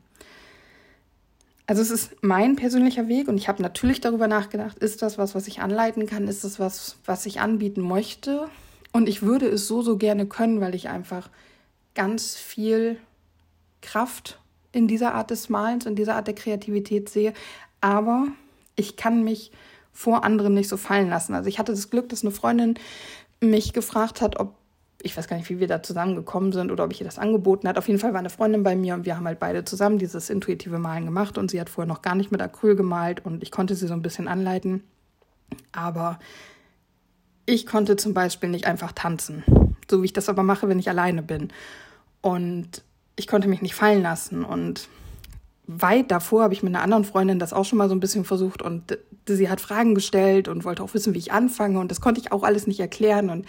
also 1.66 1.80
es 1.80 1.90
ist 1.90 2.16
mein 2.22 2.56
persönlicher 2.56 3.06
Weg 3.06 3.28
und 3.28 3.36
ich 3.36 3.48
habe 3.48 3.62
natürlich 3.62 4.00
darüber 4.00 4.26
nachgedacht, 4.26 4.78
ist 4.78 5.00
das 5.00 5.16
was, 5.16 5.34
was 5.34 5.46
ich 5.46 5.60
anleiten 5.60 6.06
kann? 6.06 6.26
Ist 6.26 6.42
das 6.42 6.58
was, 6.58 6.96
was 7.04 7.24
ich 7.24 7.40
anbieten 7.40 7.82
möchte? 7.82 8.48
Und 8.92 9.08
ich 9.08 9.22
würde 9.22 9.46
es 9.46 9.68
so, 9.68 9.82
so 9.82 9.96
gerne 9.96 10.26
können, 10.26 10.60
weil 10.60 10.74
ich 10.74 10.88
einfach 10.88 11.30
ganz 11.94 12.34
viel 12.34 12.98
Kraft 13.80 14.40
in 14.72 14.88
dieser 14.88 15.14
Art 15.14 15.30
des 15.30 15.48
Malens, 15.48 15.86
in 15.86 15.94
dieser 15.94 16.16
Art 16.16 16.26
der 16.26 16.34
Kreativität 16.34 17.08
sehe. 17.10 17.32
Aber 17.80 18.26
ich 18.74 18.96
kann 18.96 19.22
mich 19.22 19.52
vor 19.98 20.22
anderen 20.22 20.54
nicht 20.54 20.68
so 20.68 20.76
fallen 20.76 21.10
lassen. 21.10 21.34
Also 21.34 21.48
ich 21.48 21.58
hatte 21.58 21.72
das 21.72 21.90
Glück, 21.90 22.08
dass 22.08 22.22
eine 22.22 22.30
Freundin 22.30 22.74
mich 23.40 23.72
gefragt 23.72 24.20
hat, 24.20 24.38
ob 24.38 24.54
ich 25.02 25.16
weiß 25.16 25.26
gar 25.26 25.36
nicht, 25.36 25.50
wie 25.50 25.58
wir 25.58 25.66
da 25.66 25.82
zusammengekommen 25.82 26.52
sind 26.52 26.70
oder 26.70 26.84
ob 26.84 26.92
ich 26.92 27.00
ihr 27.00 27.04
das 27.04 27.18
angeboten 27.18 27.66
hat. 27.68 27.78
Auf 27.78 27.88
jeden 27.88 27.98
Fall 27.98 28.12
war 28.12 28.20
eine 28.20 28.30
Freundin 28.30 28.62
bei 28.62 28.76
mir 28.76 28.94
und 28.94 29.06
wir 29.06 29.16
haben 29.16 29.26
halt 29.26 29.40
beide 29.40 29.64
zusammen 29.64 29.98
dieses 29.98 30.30
intuitive 30.30 30.78
Malen 30.78 31.04
gemacht 31.04 31.36
und 31.36 31.50
sie 31.50 31.60
hat 31.60 31.68
vorher 31.68 31.92
noch 31.92 32.00
gar 32.00 32.14
nicht 32.14 32.30
mit 32.30 32.40
Acryl 32.40 32.76
gemalt 32.76 33.24
und 33.24 33.42
ich 33.42 33.50
konnte 33.50 33.74
sie 33.74 33.88
so 33.88 33.92
ein 33.92 34.02
bisschen 34.02 34.28
anleiten. 34.28 34.84
Aber 35.72 36.20
ich 37.44 37.66
konnte 37.66 37.96
zum 37.96 38.14
Beispiel 38.14 38.50
nicht 38.50 38.66
einfach 38.66 38.92
tanzen, 38.92 39.42
so 39.90 40.02
wie 40.02 40.06
ich 40.06 40.12
das 40.12 40.28
aber 40.28 40.44
mache, 40.44 40.68
wenn 40.68 40.78
ich 40.78 40.88
alleine 40.88 41.22
bin. 41.22 41.48
Und 42.20 42.84
ich 43.16 43.26
konnte 43.26 43.48
mich 43.48 43.62
nicht 43.62 43.74
fallen 43.74 44.02
lassen. 44.02 44.44
Und 44.44 44.88
weit 45.68 46.10
davor 46.10 46.42
habe 46.42 46.54
ich 46.54 46.62
mit 46.62 46.74
einer 46.74 46.82
anderen 46.82 47.04
Freundin 47.04 47.38
das 47.38 47.52
auch 47.52 47.66
schon 47.66 47.76
mal 47.76 47.90
so 47.90 47.94
ein 47.94 48.00
bisschen 48.00 48.24
versucht 48.24 48.62
und 48.62 48.98
sie 49.26 49.50
hat 49.50 49.60
Fragen 49.60 49.94
gestellt 49.94 50.48
und 50.48 50.64
wollte 50.64 50.82
auch 50.82 50.94
wissen, 50.94 51.12
wie 51.12 51.18
ich 51.18 51.30
anfange 51.30 51.78
und 51.78 51.90
das 51.90 52.00
konnte 52.00 52.20
ich 52.20 52.32
auch 52.32 52.42
alles 52.42 52.66
nicht 52.66 52.80
erklären 52.80 53.28
und 53.28 53.44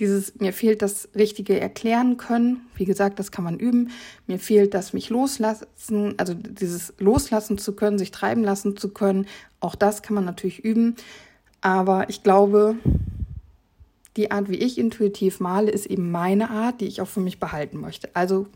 dieses 0.00 0.40
mir 0.40 0.52
fehlt 0.52 0.82
das 0.82 1.08
richtige 1.14 1.60
erklären 1.60 2.16
können. 2.16 2.62
Wie 2.74 2.84
gesagt, 2.84 3.20
das 3.20 3.30
kann 3.30 3.44
man 3.44 3.60
üben. 3.60 3.90
Mir 4.26 4.40
fehlt 4.40 4.74
das 4.74 4.92
mich 4.92 5.10
loslassen, 5.10 6.14
also 6.16 6.34
dieses 6.34 6.92
loslassen 6.98 7.56
zu 7.56 7.76
können, 7.76 7.98
sich 7.98 8.10
treiben 8.10 8.42
lassen 8.42 8.76
zu 8.76 8.88
können. 8.88 9.26
Auch 9.60 9.76
das 9.76 10.02
kann 10.02 10.16
man 10.16 10.24
natürlich 10.24 10.64
üben, 10.64 10.96
aber 11.60 12.10
ich 12.10 12.24
glaube, 12.24 12.74
die 14.16 14.32
Art, 14.32 14.50
wie 14.50 14.58
ich 14.58 14.76
intuitiv 14.76 15.38
male, 15.38 15.70
ist 15.70 15.86
eben 15.86 16.10
meine 16.10 16.50
Art, 16.50 16.80
die 16.80 16.86
ich 16.86 17.00
auch 17.00 17.06
für 17.06 17.20
mich 17.20 17.38
behalten 17.38 17.80
möchte. 17.80 18.10
Also 18.14 18.48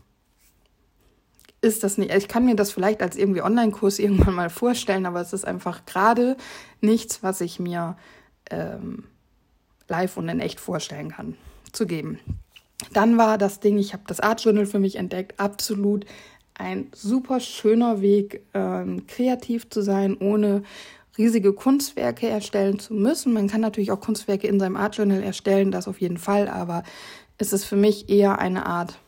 ist 1.65 1.83
das 1.83 1.97
nicht, 1.97 2.13
ich 2.13 2.27
kann 2.27 2.45
mir 2.45 2.55
das 2.55 2.71
vielleicht 2.71 3.01
als 3.01 3.17
irgendwie 3.17 3.41
Online-Kurs 3.41 3.99
irgendwann 3.99 4.35
mal 4.35 4.49
vorstellen, 4.49 5.05
aber 5.05 5.19
es 5.19 5.33
ist 5.33 5.45
einfach 5.45 5.85
gerade 5.85 6.37
nichts, 6.79 7.23
was 7.23 7.41
ich 7.41 7.59
mir 7.59 7.97
ähm, 8.51 9.05
live 9.87 10.15
und 10.17 10.29
in 10.29 10.39
echt 10.39 10.59
vorstellen 10.59 11.11
kann, 11.11 11.35
zu 11.71 11.87
geben. 11.87 12.19
Dann 12.93 13.17
war 13.17 13.37
das 13.37 13.59
Ding, 13.59 13.77
ich 13.77 13.93
habe 13.93 14.03
das 14.07 14.19
Art 14.19 14.43
Journal 14.43 14.65
für 14.65 14.79
mich 14.79 14.97
entdeckt, 14.97 15.39
absolut 15.39 16.05
ein 16.53 16.87
super 16.93 17.39
schöner 17.39 18.01
Weg, 18.01 18.45
ähm, 18.53 19.07
kreativ 19.07 19.69
zu 19.69 19.81
sein, 19.81 20.17
ohne 20.17 20.63
riesige 21.17 21.53
Kunstwerke 21.53 22.27
erstellen 22.27 22.79
zu 22.79 22.93
müssen. 22.93 23.33
Man 23.33 23.47
kann 23.47 23.61
natürlich 23.61 23.91
auch 23.91 23.99
Kunstwerke 23.99 24.47
in 24.47 24.59
seinem 24.59 24.75
Art 24.75 24.97
Journal 24.97 25.23
erstellen, 25.23 25.71
das 25.71 25.87
auf 25.87 25.99
jeden 25.99 26.17
Fall, 26.17 26.47
aber 26.47 26.83
es 27.37 27.53
ist 27.53 27.65
für 27.65 27.75
mich 27.75 28.09
eher 28.09 28.39
eine 28.39 28.65
Art, 28.65 28.99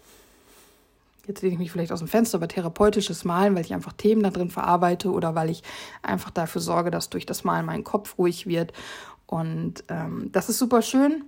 jetzt 1.27 1.41
lehne 1.41 1.53
ich 1.53 1.59
mich 1.59 1.71
vielleicht 1.71 1.91
aus 1.91 1.99
dem 1.99 2.07
Fenster, 2.07 2.37
aber 2.37 2.47
therapeutisches 2.47 3.25
Malen, 3.25 3.55
weil 3.55 3.65
ich 3.65 3.73
einfach 3.73 3.93
Themen 3.93 4.23
da 4.23 4.29
drin 4.29 4.49
verarbeite 4.49 5.11
oder 5.11 5.35
weil 5.35 5.49
ich 5.49 5.63
einfach 6.01 6.31
dafür 6.31 6.61
sorge, 6.61 6.91
dass 6.91 7.09
durch 7.09 7.25
das 7.25 7.43
Malen 7.43 7.65
mein 7.65 7.83
Kopf 7.83 8.17
ruhig 8.17 8.47
wird. 8.47 8.73
Und 9.25 9.83
ähm, 9.89 10.29
das 10.31 10.49
ist 10.49 10.57
super 10.57 10.81
schön. 10.81 11.25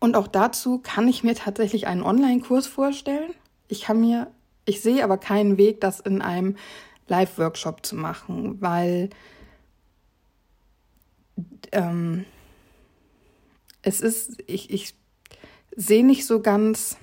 Und 0.00 0.16
auch 0.16 0.26
dazu 0.26 0.78
kann 0.78 1.08
ich 1.08 1.24
mir 1.24 1.34
tatsächlich 1.34 1.86
einen 1.86 2.02
Online-Kurs 2.02 2.66
vorstellen. 2.66 3.32
Ich 3.68 3.82
kann 3.82 4.00
mir, 4.00 4.30
ich 4.64 4.82
sehe 4.82 5.02
aber 5.02 5.16
keinen 5.16 5.56
Weg, 5.56 5.80
das 5.80 6.00
in 6.00 6.20
einem 6.20 6.56
Live-Workshop 7.08 7.86
zu 7.86 7.94
machen, 7.94 8.60
weil 8.60 9.10
ähm, 11.72 12.24
es 13.82 14.00
ist, 14.00 14.42
ich, 14.46 14.70
ich 14.70 14.94
sehe 15.76 16.04
nicht 16.04 16.26
so 16.26 16.40
ganz, 16.40 16.96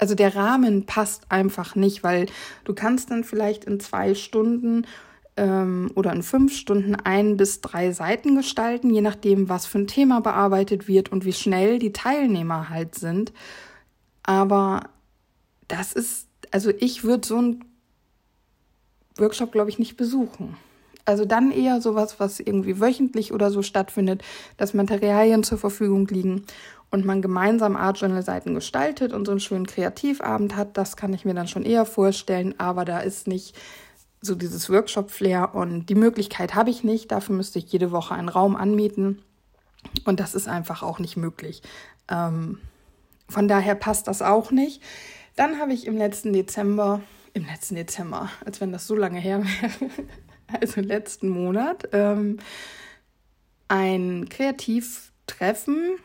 also 0.00 0.14
der 0.14 0.34
Rahmen 0.34 0.86
passt 0.86 1.24
einfach 1.28 1.76
nicht, 1.76 2.02
weil 2.02 2.26
du 2.64 2.74
kannst 2.74 3.10
dann 3.10 3.22
vielleicht 3.22 3.64
in 3.64 3.78
zwei 3.80 4.14
Stunden 4.14 4.86
ähm, 5.36 5.90
oder 5.94 6.12
in 6.12 6.22
fünf 6.22 6.56
Stunden 6.56 6.94
ein 6.94 7.36
bis 7.36 7.60
drei 7.60 7.92
Seiten 7.92 8.34
gestalten, 8.34 8.90
je 8.90 9.02
nachdem, 9.02 9.50
was 9.50 9.66
für 9.66 9.78
ein 9.78 9.86
Thema 9.86 10.20
bearbeitet 10.20 10.88
wird 10.88 11.12
und 11.12 11.26
wie 11.26 11.34
schnell 11.34 11.78
die 11.78 11.92
Teilnehmer 11.92 12.70
halt 12.70 12.94
sind. 12.94 13.32
Aber 14.22 14.88
das 15.68 15.92
ist, 15.92 16.28
also 16.50 16.70
ich 16.78 17.04
würde 17.04 17.26
so 17.26 17.36
einen 17.36 17.64
Workshop, 19.16 19.52
glaube 19.52 19.68
ich, 19.68 19.78
nicht 19.78 19.98
besuchen. 19.98 20.56
Also 21.10 21.24
dann 21.24 21.50
eher 21.50 21.80
sowas, 21.80 22.20
was 22.20 22.40
irgendwie 22.40 22.80
wöchentlich 22.80 23.32
oder 23.32 23.50
so 23.50 23.62
stattfindet, 23.62 24.22
dass 24.56 24.74
Materialien 24.74 25.42
zur 25.42 25.58
Verfügung 25.58 26.06
liegen 26.06 26.44
und 26.90 27.04
man 27.04 27.22
gemeinsam 27.22 27.76
Art 27.76 27.98
Journal 27.98 28.22
Seiten 28.22 28.54
gestaltet 28.54 29.12
und 29.12 29.24
so 29.24 29.32
einen 29.32 29.40
schönen 29.40 29.66
Kreativabend 29.66 30.56
hat. 30.56 30.76
Das 30.76 30.96
kann 30.96 31.12
ich 31.12 31.24
mir 31.24 31.34
dann 31.34 31.48
schon 31.48 31.64
eher 31.64 31.84
vorstellen, 31.84 32.54
aber 32.58 32.84
da 32.84 33.00
ist 33.00 33.26
nicht 33.26 33.56
so 34.20 34.34
dieses 34.34 34.68
Workshop-Flair 34.70 35.54
und 35.54 35.86
die 35.86 35.94
Möglichkeit 35.94 36.54
habe 36.54 36.70
ich 36.70 36.84
nicht. 36.84 37.10
Dafür 37.10 37.34
müsste 37.34 37.58
ich 37.58 37.72
jede 37.72 37.90
Woche 37.90 38.14
einen 38.14 38.28
Raum 38.28 38.56
anmieten 38.56 39.22
und 40.04 40.20
das 40.20 40.34
ist 40.34 40.48
einfach 40.48 40.82
auch 40.82 40.98
nicht 40.98 41.16
möglich. 41.16 41.62
Ähm, 42.08 42.58
von 43.28 43.48
daher 43.48 43.76
passt 43.76 44.08
das 44.08 44.22
auch 44.22 44.50
nicht. 44.50 44.82
Dann 45.36 45.58
habe 45.58 45.72
ich 45.72 45.86
im 45.86 45.96
letzten 45.96 46.32
Dezember, 46.32 47.00
im 47.32 47.46
letzten 47.46 47.76
Dezember, 47.76 48.28
als 48.44 48.60
wenn 48.60 48.72
das 48.72 48.86
so 48.86 48.96
lange 48.96 49.20
her 49.20 49.42
wäre, 49.42 49.90
also 50.60 50.80
letzten 50.80 51.28
Monat, 51.28 51.88
ähm, 51.92 52.38
ein 53.68 54.28
Kreativtreffen 54.28 55.96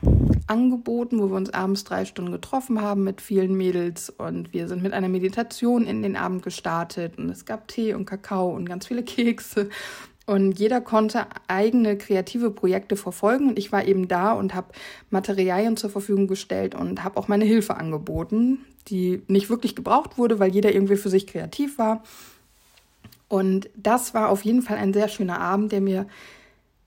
angeboten, 0.47 1.19
wo 1.19 1.29
wir 1.29 1.35
uns 1.35 1.49
abends 1.49 1.83
drei 1.83 2.05
Stunden 2.05 2.31
getroffen 2.31 2.81
haben 2.81 3.03
mit 3.03 3.21
vielen 3.21 3.55
Mädels 3.55 4.09
und 4.09 4.53
wir 4.53 4.67
sind 4.67 4.83
mit 4.83 4.93
einer 4.93 5.09
Meditation 5.09 5.87
in 5.87 6.03
den 6.03 6.15
Abend 6.15 6.43
gestartet 6.43 7.17
und 7.17 7.29
es 7.29 7.45
gab 7.45 7.67
Tee 7.67 7.93
und 7.93 8.05
Kakao 8.05 8.49
und 8.53 8.65
ganz 8.69 8.85
viele 8.85 9.03
Kekse 9.03 9.69
und 10.27 10.59
jeder 10.59 10.81
konnte 10.81 11.27
eigene 11.47 11.97
kreative 11.97 12.49
Projekte 12.49 12.95
verfolgen 12.95 13.49
und 13.49 13.59
ich 13.59 13.71
war 13.71 13.85
eben 13.85 14.07
da 14.07 14.33
und 14.33 14.55
habe 14.55 14.73
Materialien 15.09 15.77
zur 15.77 15.91
Verfügung 15.91 16.27
gestellt 16.27 16.73
und 16.75 17.03
habe 17.03 17.17
auch 17.17 17.27
meine 17.27 17.45
Hilfe 17.45 17.77
angeboten, 17.77 18.59
die 18.87 19.21
nicht 19.27 19.49
wirklich 19.49 19.75
gebraucht 19.75 20.17
wurde, 20.17 20.39
weil 20.39 20.51
jeder 20.51 20.73
irgendwie 20.73 20.95
für 20.95 21.09
sich 21.09 21.27
kreativ 21.27 21.77
war. 21.77 22.03
Und 23.35 23.69
das 23.75 24.13
war 24.13 24.29
auf 24.29 24.45
jeden 24.45 24.61
Fall 24.61 24.77
ein 24.77 24.93
sehr 24.93 25.09
schöner 25.09 25.41
Abend, 25.41 25.73
der 25.73 25.81
mir 25.81 26.07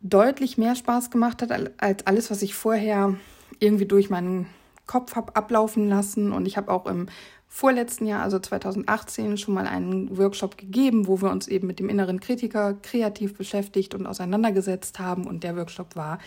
deutlich 0.00 0.57
mehr 0.57 0.76
Spaß 0.76 1.11
gemacht 1.11 1.43
hat 1.43 1.50
als 1.76 2.07
alles, 2.07 2.31
was 2.31 2.40
ich 2.40 2.55
vorher 2.55 3.17
irgendwie 3.59 3.85
durch 3.85 4.09
meinen 4.09 4.47
Kopf 4.87 5.14
habe 5.14 5.37
ablaufen 5.37 5.90
lassen. 5.90 6.33
Und 6.33 6.47
ich 6.47 6.57
habe 6.57 6.73
auch 6.73 6.87
im 6.87 7.09
vorletzten 7.49 8.07
Jahr, 8.07 8.23
also 8.23 8.38
2018, 8.38 9.37
schon 9.37 9.52
mal 9.52 9.67
einen 9.67 10.17
Workshop 10.17 10.57
gegeben, 10.57 11.07
wo 11.07 11.21
wir 11.21 11.31
uns 11.31 11.49
eben 11.49 11.67
mit 11.67 11.81
dem 11.81 11.90
inneren 11.90 12.19
Kritiker 12.19 12.73
kreativ 12.83 13.37
beschäftigt 13.37 13.95
und 13.95 14.07
auseinandergesetzt 14.07 14.99
haben. 14.99 15.26
Und 15.26 15.45
der 15.45 15.55
Workshop 15.55 15.97
war 15.97 16.19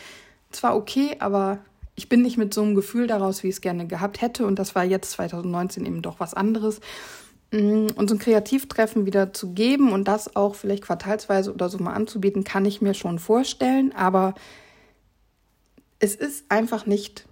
zwar 0.52 0.76
okay, 0.76 1.16
aber 1.18 1.58
ich 1.96 2.10
bin 2.10 2.22
nicht 2.22 2.38
mit 2.38 2.54
so 2.54 2.62
einem 2.62 2.76
Gefühl 2.76 3.08
daraus, 3.08 3.42
wie 3.42 3.48
ich 3.48 3.56
es 3.56 3.62
gerne 3.62 3.88
gehabt 3.88 4.22
hätte. 4.22 4.46
Und 4.46 4.60
das 4.60 4.76
war 4.76 4.84
jetzt 4.84 5.10
2019 5.14 5.84
eben 5.84 6.04
doch 6.04 6.20
was 6.20 6.36
anderes. 6.36 6.80
Mm, 7.52 7.88
und 7.96 8.10
so 8.10 8.16
ein 8.16 8.20
Kreativtreffen 8.20 9.06
wieder 9.06 9.34
zu 9.34 9.54
geben 9.54 9.92
und 9.92 10.08
das 10.08 10.36
auch 10.36 10.56
vielleicht 10.56 10.84
quartalsweise 10.84 11.54
oder 11.54 11.70
so 11.70 11.78
mal 11.78 11.94
anzubieten, 11.94 12.44
kann 12.44 12.66
ich 12.66 12.82
mir 12.82 12.94
schon 12.94 13.20
vorstellen. 13.20 13.94
Aber 13.94 14.36
es 16.00 16.16
ist 16.16 16.50
einfach 16.50 16.86
nicht 16.86 17.26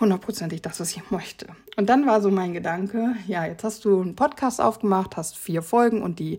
hundertprozentig 0.00 0.62
das, 0.62 0.80
was 0.80 0.96
ich 0.96 1.10
möchte. 1.10 1.46
Und 1.76 1.88
dann 1.90 2.06
war 2.06 2.22
so 2.22 2.30
mein 2.30 2.54
Gedanke, 2.54 3.14
ja, 3.26 3.44
jetzt 3.44 3.62
hast 3.62 3.84
du 3.84 4.00
einen 4.00 4.16
Podcast 4.16 4.60
aufgemacht, 4.60 5.16
hast 5.16 5.36
vier 5.36 5.62
Folgen 5.62 6.02
und 6.02 6.18
die 6.18 6.38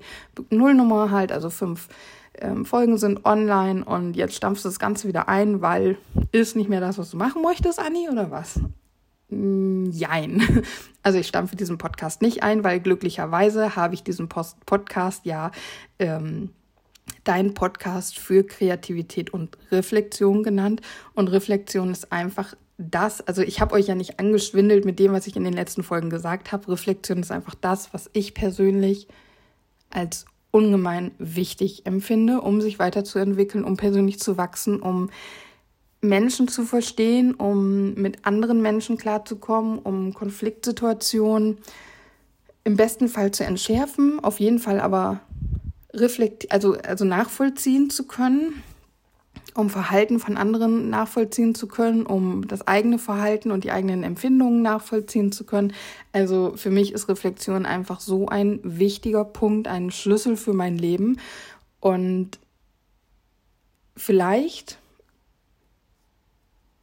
Nullnummer 0.49 1.11
halt, 1.11 1.31
also 1.31 1.51
fünf 1.51 1.87
ähm, 2.39 2.65
Folgen 2.65 2.97
sind 2.97 3.25
online 3.25 3.85
und 3.85 4.15
jetzt 4.15 4.35
stampfst 4.35 4.63
du 4.63 4.69
das 4.69 4.79
Ganze 4.79 5.07
wieder 5.07 5.29
ein, 5.29 5.61
weil 5.61 5.97
ist 6.31 6.55
nicht 6.55 6.69
mehr 6.69 6.81
das, 6.81 6.97
was 6.97 7.11
du 7.11 7.17
machen 7.17 7.43
möchtest, 7.43 7.79
Anni, 7.79 8.09
oder 8.09 8.31
was? 8.31 8.59
Mm, 9.31 9.89
jein. 9.91 10.63
Also 11.03 11.17
ich 11.17 11.25
stampfe 11.25 11.55
diesen 11.55 11.79
Podcast 11.79 12.21
nicht 12.21 12.43
ein, 12.43 12.63
weil 12.63 12.79
glücklicherweise 12.79 13.75
habe 13.75 13.95
ich 13.95 14.03
diesen 14.03 14.29
Post 14.29 14.63
Podcast 14.67 15.25
ja 15.25 15.49
ähm, 15.97 16.51
dein 17.23 17.55
Podcast 17.55 18.19
für 18.19 18.45
Kreativität 18.45 19.33
und 19.33 19.57
Reflexion 19.71 20.43
genannt. 20.43 20.81
Und 21.15 21.29
Reflexion 21.29 21.89
ist 21.89 22.11
einfach 22.11 22.53
das, 22.77 23.21
also 23.21 23.41
ich 23.41 23.61
habe 23.61 23.73
euch 23.73 23.87
ja 23.87 23.95
nicht 23.95 24.19
angeschwindelt 24.19 24.85
mit 24.85 24.99
dem, 24.99 25.11
was 25.11 25.25
ich 25.25 25.35
in 25.35 25.43
den 25.43 25.53
letzten 25.53 25.81
Folgen 25.81 26.11
gesagt 26.11 26.51
habe. 26.51 26.71
Reflexion 26.71 27.19
ist 27.19 27.31
einfach 27.31 27.55
das, 27.55 27.95
was 27.95 28.11
ich 28.13 28.35
persönlich 28.35 29.07
als 29.89 30.25
ungemein 30.51 31.11
wichtig 31.17 31.85
empfinde, 31.85 32.41
um 32.41 32.61
sich 32.61 32.77
weiterzuentwickeln, 32.77 33.63
um 33.63 33.77
persönlich 33.77 34.19
zu 34.19 34.37
wachsen, 34.37 34.79
um 34.79 35.09
Menschen 36.01 36.47
zu 36.47 36.63
verstehen, 36.63 37.35
um 37.35 37.93
mit 37.93 38.25
anderen 38.25 38.61
Menschen 38.61 38.97
klarzukommen, 38.97 39.77
um 39.79 40.13
Konfliktsituationen 40.13 41.59
im 42.63 42.75
besten 42.75 43.07
Fall 43.07 43.31
zu 43.31 43.43
entschärfen, 43.43 44.19
auf 44.23 44.39
jeden 44.39 44.59
Fall 44.59 44.79
aber 44.79 45.21
reflekt 45.93 46.51
also, 46.51 46.73
also 46.73 47.05
nachvollziehen 47.05 47.89
zu 47.89 48.07
können, 48.07 48.63
um 49.53 49.69
Verhalten 49.69 50.19
von 50.19 50.37
anderen 50.37 50.89
nachvollziehen 50.89 51.53
zu 51.55 51.67
können, 51.67 52.05
um 52.05 52.47
das 52.47 52.67
eigene 52.67 52.97
Verhalten 52.97 53.51
und 53.51 53.63
die 53.63 53.71
eigenen 53.71 54.03
Empfindungen 54.03 54.61
nachvollziehen 54.61 55.31
zu 55.31 55.43
können. 55.43 55.73
Also 56.13 56.53
für 56.55 56.71
mich 56.71 56.93
ist 56.93 57.09
Reflexion 57.09 57.65
einfach 57.65 57.99
so 57.99 58.27
ein 58.27 58.59
wichtiger 58.63 59.25
Punkt, 59.25 59.67
ein 59.67 59.91
Schlüssel 59.91 60.37
für 60.37 60.53
mein 60.53 60.77
Leben. 60.77 61.19
Und 61.81 62.39
vielleicht 63.97 64.80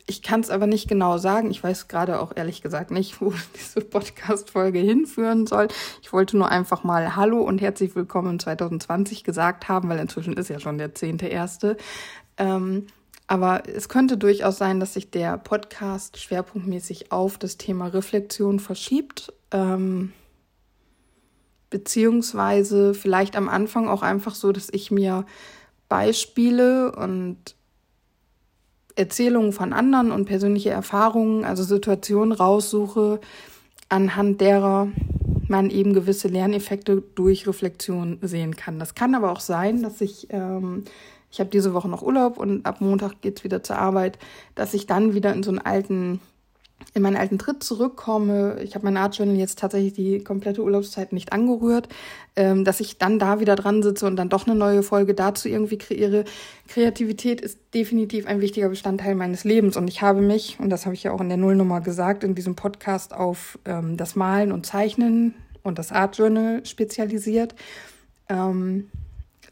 ich 0.09 0.23
kann 0.23 0.41
es 0.41 0.49
aber 0.49 0.67
nicht 0.67 0.89
genau 0.89 1.19
sagen. 1.19 1.51
Ich 1.51 1.63
weiß 1.63 1.87
gerade 1.87 2.21
auch 2.21 2.33
ehrlich 2.35 2.63
gesagt 2.63 2.91
nicht, 2.91 3.21
wo 3.21 3.33
diese 3.55 3.83
Podcast-Folge 3.83 4.79
hinführen 4.79 5.47
soll. 5.47 5.69
Ich 6.01 6.13
wollte 6.15 6.37
nur 6.39 6.49
einfach 6.49 6.83
mal 6.83 7.15
Hallo 7.15 7.43
und 7.43 7.61
herzlich 7.61 7.95
willkommen 7.95 8.39
2020 8.39 9.23
gesagt 9.23 9.69
haben, 9.69 9.91
weil 9.91 9.99
inzwischen 9.99 10.33
ist 10.33 10.49
ja 10.49 10.61
schon 10.61 10.79
der 10.79 10.95
10.1. 10.95 11.77
Ähm, 12.39 12.87
aber 13.27 13.69
es 13.69 13.91
könnte 13.91 14.17
durchaus 14.17 14.57
sein, 14.57 14.81
dass 14.81 14.95
sich 14.95 15.11
der 15.11 15.37
Podcast 15.37 16.19
schwerpunktmäßig 16.19 17.13
auf 17.13 17.37
das 17.37 17.59
Thema 17.59 17.89
Reflexion 17.89 18.61
verschiebt. 18.61 19.35
Ähm, 19.51 20.15
beziehungsweise 21.69 22.95
vielleicht 22.95 23.37
am 23.37 23.51
Anfang 23.51 23.89
auch 23.89 24.01
einfach 24.01 24.35
so, 24.35 24.53
dass 24.53 24.71
ich 24.73 24.91
mir 24.91 25.27
Beispiele 25.91 26.93
und 26.93 27.58
Erzählungen 28.99 29.53
von 29.53 29.73
anderen 29.73 30.11
und 30.11 30.25
persönliche 30.25 30.71
Erfahrungen, 30.71 31.45
also 31.45 31.63
Situationen 31.63 32.33
raussuche, 32.33 33.21
anhand 33.89 34.41
derer 34.41 34.89
man 35.49 35.71
eben 35.71 35.95
gewisse 35.95 36.29
Lerneffekte 36.29 37.03
durch 37.15 37.47
Reflexion 37.47 38.19
sehen 38.21 38.57
kann. 38.57 38.79
Das 38.79 38.95
kann 38.95 39.15
aber 39.15 39.33
auch 39.33 39.41
sein, 39.41 39.83
dass 39.83 40.01
ich, 40.01 40.27
ähm, 40.31 40.85
ich 41.31 41.41
habe 41.41 41.49
diese 41.49 41.73
Woche 41.73 41.89
noch 41.89 42.03
Urlaub 42.03 42.39
und 42.39 42.67
ab 42.67 42.81
Montag 42.81 43.23
geht's 43.23 43.45
wieder 43.45 43.63
zur 43.63 43.79
Arbeit, 43.79 44.19
dass 44.55 44.75
ich 44.75 44.87
dann 44.87 45.15
wieder 45.15 45.33
in 45.33 45.43
so 45.43 45.51
einen 45.51 45.61
alten 45.61 46.21
in 46.95 47.03
meinen 47.03 47.17
alten 47.17 47.39
Tritt 47.39 47.63
zurückkomme, 47.63 48.61
ich 48.63 48.75
habe 48.75 48.85
mein 48.85 48.97
Art 48.97 49.17
Journal 49.17 49.37
jetzt 49.37 49.59
tatsächlich 49.59 49.93
die 49.93 50.23
komplette 50.23 50.63
Urlaubszeit 50.63 51.13
nicht 51.13 51.33
angerührt, 51.33 51.89
ähm, 52.37 52.65
dass 52.65 52.81
ich 52.81 52.99
dann 52.99 53.19
da 53.19 53.41
wieder 53.41 53.57
dran 53.57 53.83
sitze 53.83 54.07
und 54.07 54.17
dann 54.17 54.29
doch 54.29 54.47
eine 54.47 54.57
neue 54.57 54.83
Folge 54.83 55.15
dazu 55.15 55.49
irgendwie 55.49 55.79
kreiere. 55.79 56.25
Kreativität 56.67 57.41
ist 57.41 57.59
definitiv 57.75 58.27
ein 58.27 58.41
wichtiger 58.41 58.69
Bestandteil 58.69 59.15
meines 59.15 59.45
Lebens 59.45 59.77
und 59.77 59.89
ich 59.89 60.03
habe 60.03 60.21
mich, 60.21 60.59
und 60.61 60.71
das 60.71 60.87
habe 60.87 60.95
ich 60.95 61.03
ja 61.03 61.13
auch 61.13 61.21
in 61.21 61.29
der 61.29 61.39
Nullnummer 61.39 61.81
gesagt, 61.81 62.25
in 62.25 62.35
diesem 62.35 62.55
Podcast 62.55 63.13
auf 63.13 63.59
ähm, 63.65 63.97
das 63.97 64.17
Malen 64.17 64.53
und 64.53 64.67
Zeichnen 64.67 65.35
und 65.63 65.79
das 65.79 65.93
Art 65.93 66.17
Journal 66.17 66.65
spezialisiert. 66.65 67.55
Ähm, 68.29 68.89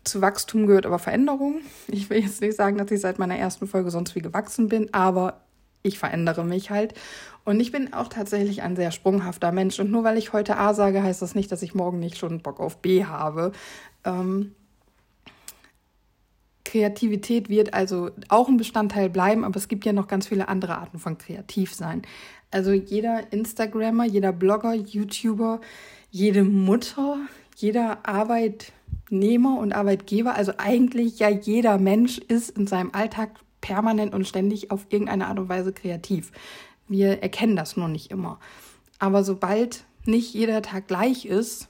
zu 0.04 0.21
Wachstum 0.21 0.66
gehört 0.66 0.87
aber 0.87 0.99
Veränderung. 0.99 1.56
Ich 1.88 2.09
will 2.09 2.23
jetzt 2.23 2.40
nicht 2.40 2.56
sagen, 2.56 2.78
dass 2.78 2.90
ich 2.90 3.00
seit 3.00 3.18
meiner 3.18 3.37
ersten 3.37 3.66
Folge 3.66 3.90
sonst 3.90 4.14
wie 4.14 4.21
gewachsen 4.21 4.68
bin, 4.68 4.95
aber 4.95 5.40
ich 5.87 5.99
verändere 5.99 6.45
mich 6.45 6.71
halt. 6.71 6.95
Und 7.45 7.61
ich 7.61 7.71
bin 7.73 7.93
auch 7.93 8.09
tatsächlich 8.09 8.62
ein 8.62 8.76
sehr 8.76 8.90
sprunghafter 8.90 9.52
Mensch. 9.52 9.78
Und 9.78 9.90
nur 9.90 10.05
weil 10.05 10.19
ich 10.19 10.33
heute 10.33 10.57
A 10.57 10.75
sage, 10.75 11.02
heißt 11.02 11.23
das 11.23 11.35
nicht, 11.35 11.52
dass 11.52 11.62
ich 11.62 11.75
morgen 11.75 12.00
nicht 12.00 12.19
schon 12.19 12.40
Bock 12.40 12.59
auf 12.61 12.78
B 12.83 13.05
habe. 13.05 13.52
Ähm, 14.05 14.52
Kreativität 16.64 17.49
wird 17.49 17.73
also 17.73 18.11
auch 18.28 18.49
ein 18.49 18.57
Bestandteil 18.57 19.09
bleiben, 19.09 19.45
aber 19.45 19.57
es 19.57 19.69
gibt 19.69 19.87
ja 19.87 19.93
noch 19.93 20.09
ganz 20.09 20.26
viele 20.26 20.49
andere 20.49 20.76
Arten 20.76 20.99
von 20.99 21.16
Kreativsein. 21.16 22.02
Also 22.50 22.73
jeder 22.73 23.33
Instagrammer, 23.33 24.05
jeder 24.05 24.33
Blogger, 24.33 24.75
YouTuber, 24.75 25.61
jede 26.11 26.43
Mutter, 26.43 27.19
jeder 27.57 28.07
Arbeitnehmer 28.07 29.59
und 29.59 29.73
Arbeitgeber, 29.73 30.35
also 30.35 30.52
eigentlich 30.59 31.21
ja 31.21 31.28
jeder 31.28 31.78
Mensch 31.78 32.19
ist 32.19 32.50
in 32.59 32.66
seinem 32.66 32.90
Alltag 32.93 33.31
permanent 33.66 34.14
und 34.14 34.28
ständig 34.28 34.70
auf 34.70 34.87
irgendeine 34.90 35.26
Art 35.26 35.40
und 35.40 35.49
Weise 35.49 35.73
kreativ. 35.73 36.30
Wir 36.87 37.20
erkennen 37.20 37.56
das 37.56 37.76
nur 37.76 37.88
nicht 37.88 38.12
immer. 38.12 38.38
Aber 39.00 39.25
sobald 39.25 39.85
nicht 40.04 40.32
jeder 40.35 40.62
Tag 40.62 40.87
gleich 40.87 41.25
ist, 41.26 41.68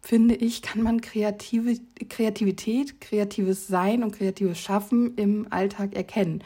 finde 0.00 0.36
ich, 0.36 0.62
kann 0.62 0.82
man 0.82 1.00
kreative, 1.00 1.80
Kreativität, 2.08 3.00
kreatives 3.00 3.66
Sein 3.66 4.04
und 4.04 4.12
kreatives 4.12 4.60
Schaffen 4.60 5.16
im 5.16 5.48
Alltag 5.50 5.96
erkennen. 5.96 6.44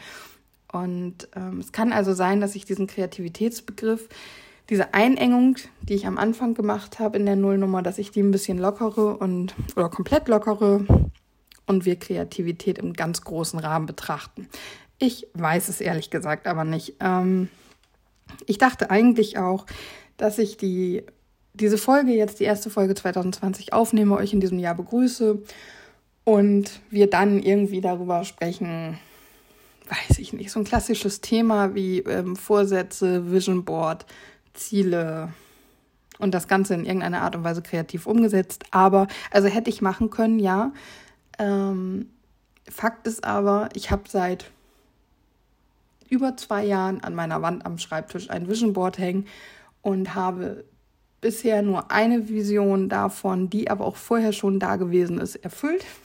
Und 0.73 1.29
ähm, 1.35 1.59
es 1.59 1.71
kann 1.71 1.93
also 1.93 2.15
sein, 2.15 2.41
dass 2.41 2.55
ich 2.55 2.65
diesen 2.65 2.87
Kreativitätsbegriff, 2.87 4.09
diese 4.71 4.95
Einengung, 4.95 5.57
die 5.83 5.93
ich 5.93 6.07
am 6.07 6.17
Anfang 6.17 6.55
gemacht 6.55 6.97
habe 6.97 7.19
in 7.19 7.27
der 7.27 7.35
Nullnummer, 7.35 7.83
dass 7.83 7.99
ich 7.99 8.09
die 8.09 8.21
ein 8.21 8.31
bisschen 8.31 8.57
lockere 8.57 9.15
und 9.15 9.53
oder 9.75 9.89
komplett 9.89 10.27
lockere 10.27 10.85
und 11.65 11.85
wir 11.85 11.97
Kreativität 11.97 12.77
im 12.77 12.93
ganz 12.93 13.21
großen 13.21 13.59
Rahmen 13.59 13.85
betrachten. 13.85 14.47
Ich 14.99 15.27
weiß 15.33 15.67
es 15.69 15.81
ehrlich 15.81 16.09
gesagt 16.09 16.47
aber 16.47 16.63
nicht. 16.63 16.95
Ähm, 16.99 17.49
ich 18.45 18.57
dachte 18.57 18.89
eigentlich 18.89 19.37
auch, 19.37 19.65
dass 20.17 20.37
ich 20.37 20.57
die, 20.57 21.03
diese 21.53 21.77
Folge 21.77 22.11
jetzt, 22.11 22.39
die 22.39 22.45
erste 22.45 22.69
Folge 22.69 22.95
2020 22.95 23.73
aufnehme, 23.73 24.15
euch 24.15 24.33
in 24.33 24.39
diesem 24.39 24.59
Jahr 24.59 24.75
begrüße 24.75 25.41
und 26.23 26.81
wir 26.89 27.09
dann 27.09 27.41
irgendwie 27.41 27.81
darüber 27.81 28.23
sprechen, 28.23 28.97
weiß 29.87 30.17
ich 30.19 30.33
nicht, 30.33 30.51
so 30.51 30.59
ein 30.59 30.65
klassisches 30.65 31.21
Thema 31.21 31.75
wie 31.75 31.99
ähm, 31.99 32.35
Vorsätze, 32.35 33.31
Vision 33.31 33.65
Board, 33.65 34.05
Ziele 34.53 35.33
und 36.17 36.33
das 36.33 36.47
Ganze 36.47 36.73
in 36.73 36.85
irgendeiner 36.85 37.21
Art 37.21 37.35
und 37.35 37.43
Weise 37.43 37.61
kreativ 37.61 38.07
umgesetzt. 38.07 38.65
Aber, 38.71 39.07
also 39.31 39.47
hätte 39.47 39.69
ich 39.69 39.81
machen 39.81 40.09
können, 40.09 40.39
ja. 40.39 40.71
Ähm, 41.37 42.09
Fakt 42.69 43.07
ist 43.07 43.23
aber, 43.23 43.69
ich 43.73 43.91
habe 43.91 44.03
seit 44.07 44.51
über 46.09 46.37
zwei 46.37 46.65
Jahren 46.65 47.01
an 47.01 47.15
meiner 47.15 47.41
Wand 47.41 47.65
am 47.65 47.77
Schreibtisch 47.77 48.29
ein 48.29 48.47
Vision 48.47 48.73
Board 48.73 48.97
hängen 48.97 49.25
und 49.81 50.15
habe 50.15 50.65
bisher 51.21 51.61
nur 51.61 51.91
eine 51.91 52.29
Vision 52.29 52.89
davon, 52.89 53.49
die 53.49 53.69
aber 53.69 53.85
auch 53.85 53.95
vorher 53.95 54.33
schon 54.33 54.59
da 54.59 54.75
gewesen 54.75 55.19
ist, 55.19 55.35
erfüllt. 55.35 55.85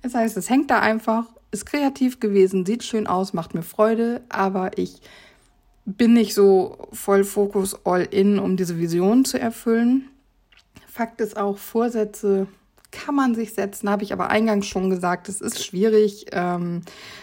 Das 0.00 0.14
heißt, 0.14 0.38
es 0.38 0.48
hängt 0.48 0.70
da 0.70 0.78
einfach, 0.78 1.26
ist 1.50 1.66
kreativ 1.66 2.20
gewesen, 2.20 2.64
sieht 2.64 2.84
schön 2.84 3.06
aus, 3.06 3.34
macht 3.34 3.52
mir 3.52 3.62
Freude, 3.62 4.22
aber 4.30 4.78
ich 4.78 5.02
bin 5.84 6.14
nicht 6.14 6.32
so 6.32 6.88
voll 6.90 7.22
Fokus 7.22 7.84
all 7.84 8.02
in, 8.02 8.38
um 8.38 8.56
diese 8.56 8.78
Vision 8.78 9.26
zu 9.26 9.38
erfüllen. 9.38 10.08
Fakt 10.88 11.20
ist 11.20 11.36
auch, 11.36 11.58
Vorsätze 11.58 12.46
kann 12.92 13.14
man 13.14 13.34
sich 13.34 13.54
setzen, 13.54 13.90
habe 13.90 14.04
ich 14.04 14.12
aber 14.12 14.28
eingangs 14.28 14.66
schon 14.66 14.90
gesagt, 14.90 15.28
es 15.28 15.40
ist 15.40 15.64
schwierig, 15.64 16.26
ähm, 16.32 16.82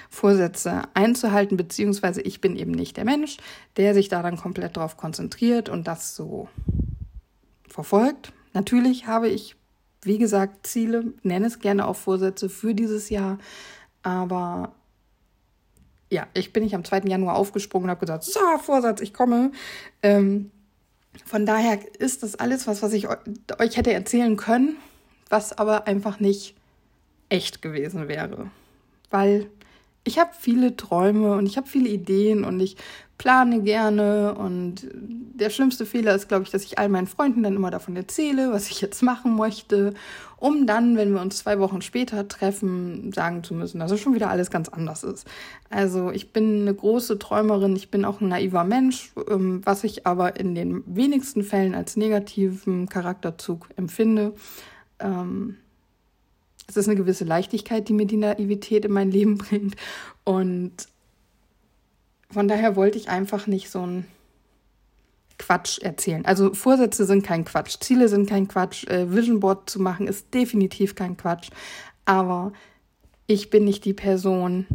Vorsätze 0.09 0.81
einzuhalten, 0.95 1.55
beziehungsweise 1.55 2.21
ich 2.21 2.41
bin 2.41 2.57
eben 2.57 2.71
nicht 2.71 2.97
der 2.97 3.05
Mensch, 3.05 3.37
der 3.77 3.93
sich 3.93 4.09
da 4.09 4.21
dann 4.21 4.35
komplett 4.35 4.75
darauf 4.75 4.97
konzentriert 4.97 5.69
und 5.69 5.87
das 5.87 6.15
so 6.15 6.49
verfolgt. 7.69 8.33
Natürlich 8.53 9.07
habe 9.07 9.29
ich, 9.29 9.55
wie 10.01 10.17
gesagt, 10.17 10.65
Ziele, 10.65 11.13
nenne 11.21 11.45
es 11.45 11.59
gerne 11.59 11.87
auch 11.87 11.95
Vorsätze 11.95 12.49
für 12.49 12.73
dieses 12.73 13.09
Jahr, 13.09 13.37
aber 14.01 14.73
ja, 16.11 16.27
ich 16.33 16.51
bin 16.51 16.63
nicht 16.63 16.73
am 16.73 16.83
2. 16.83 17.01
Januar 17.05 17.35
aufgesprungen 17.35 17.85
und 17.85 17.91
habe 17.91 17.99
gesagt, 17.99 18.23
so, 18.23 18.39
Vorsatz, 18.63 18.99
ich 19.01 19.13
komme. 19.13 19.51
Ähm, 20.01 20.49
von 21.25 21.45
daher 21.45 21.79
ist 21.99 22.23
das 22.23 22.35
alles 22.35 22.65
was, 22.65 22.81
was 22.81 22.93
ich 22.93 23.07
euch 23.07 23.77
hätte 23.77 23.93
erzählen 23.93 24.35
können, 24.35 24.77
was 25.29 25.57
aber 25.57 25.87
einfach 25.87 26.19
nicht 26.19 26.55
echt 27.29 27.61
gewesen 27.61 28.07
wäre. 28.07 28.49
Weil 29.09 29.49
ich 30.03 30.17
habe 30.17 30.31
viele 30.37 30.75
Träume 30.75 31.33
und 31.33 31.45
ich 31.45 31.57
habe 31.57 31.67
viele 31.67 31.89
Ideen 31.89 32.43
und 32.43 32.59
ich 32.59 32.77
plane 33.19 33.61
gerne 33.61 34.33
und 34.33 34.87
der 34.91 35.49
schlimmste 35.49 35.85
Fehler 35.85 36.15
ist, 36.15 36.29
glaube 36.29 36.45
ich, 36.45 36.51
dass 36.51 36.63
ich 36.63 36.79
all 36.79 36.87
meinen 36.87 37.05
Freunden 37.05 37.43
dann 37.43 37.55
immer 37.55 37.69
davon 37.69 37.95
erzähle, 37.95 38.51
was 38.51 38.71
ich 38.71 38.79
jetzt 38.79 39.03
machen 39.03 39.35
möchte, 39.35 39.93
um 40.37 40.65
dann, 40.65 40.95
wenn 40.95 41.13
wir 41.13 41.21
uns 41.21 41.37
zwei 41.37 41.59
Wochen 41.59 41.81
später 41.81 42.29
treffen, 42.29 43.11
sagen 43.11 43.43
zu 43.43 43.53
müssen, 43.53 43.79
dass 43.79 43.91
es 43.91 43.99
schon 43.99 44.15
wieder 44.15 44.29
alles 44.29 44.49
ganz 44.49 44.69
anders 44.69 45.03
ist. 45.03 45.27
Also 45.69 46.11
ich 46.11 46.31
bin 46.31 46.61
eine 46.61 46.73
große 46.73 47.19
Träumerin, 47.19 47.75
ich 47.75 47.91
bin 47.91 48.05
auch 48.05 48.21
ein 48.21 48.29
naiver 48.29 48.63
Mensch, 48.63 49.11
ähm, 49.29 49.61
was 49.65 49.83
ich 49.83 50.07
aber 50.07 50.39
in 50.39 50.55
den 50.55 50.83
wenigsten 50.87 51.43
Fällen 51.43 51.75
als 51.75 51.97
negativen 51.97 52.87
Charakterzug 52.87 53.67
empfinde. 53.75 54.33
Ähm, 54.99 55.57
es 56.67 56.77
ist 56.77 56.87
eine 56.87 56.97
gewisse 56.97 57.25
Leichtigkeit, 57.25 57.87
die 57.89 57.93
mir 57.93 58.05
die 58.05 58.17
Naivität 58.17 58.85
in 58.85 58.91
mein 58.91 59.11
Leben 59.11 59.37
bringt. 59.39 59.75
Und 60.23 60.73
von 62.31 62.47
daher 62.47 62.75
wollte 62.75 62.97
ich 62.97 63.09
einfach 63.09 63.47
nicht 63.47 63.69
so 63.69 63.85
ein 63.85 64.05
Quatsch 65.39 65.79
erzählen. 65.79 66.25
Also 66.25 66.53
Vorsätze 66.53 67.05
sind 67.05 67.25
kein 67.25 67.45
Quatsch, 67.45 67.77
Ziele 67.79 68.07
sind 68.07 68.29
kein 68.29 68.47
Quatsch, 68.47 68.85
äh, 68.87 69.11
Vision 69.11 69.39
Board 69.39 69.69
zu 69.69 69.81
machen 69.81 70.07
ist 70.07 70.33
definitiv 70.33 70.95
kein 70.95 71.17
Quatsch. 71.17 71.49
Aber 72.05 72.51
ich 73.25 73.49
bin 73.49 73.63
nicht 73.63 73.85
die 73.85 73.93
Person, 73.93 74.67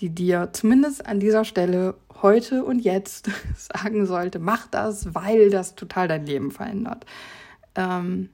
die 0.00 0.10
dir 0.10 0.50
zumindest 0.52 1.06
an 1.06 1.20
dieser 1.20 1.44
Stelle 1.44 1.94
heute 2.22 2.64
und 2.64 2.78
jetzt 2.80 3.30
sagen 3.56 4.06
sollte, 4.06 4.38
mach 4.38 4.66
das, 4.68 5.14
weil 5.14 5.50
das 5.50 5.74
total 5.74 6.08
dein 6.08 6.24
Leben 6.24 6.50
verändert. 6.50 7.04
Ähm, 7.74 8.30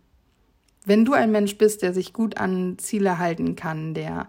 wenn 0.88 1.04
du 1.04 1.12
ein 1.12 1.30
Mensch 1.30 1.56
bist, 1.58 1.82
der 1.82 1.94
sich 1.94 2.12
gut 2.12 2.38
an 2.38 2.78
Ziele 2.78 3.18
halten 3.18 3.54
kann, 3.56 3.94
der 3.94 4.26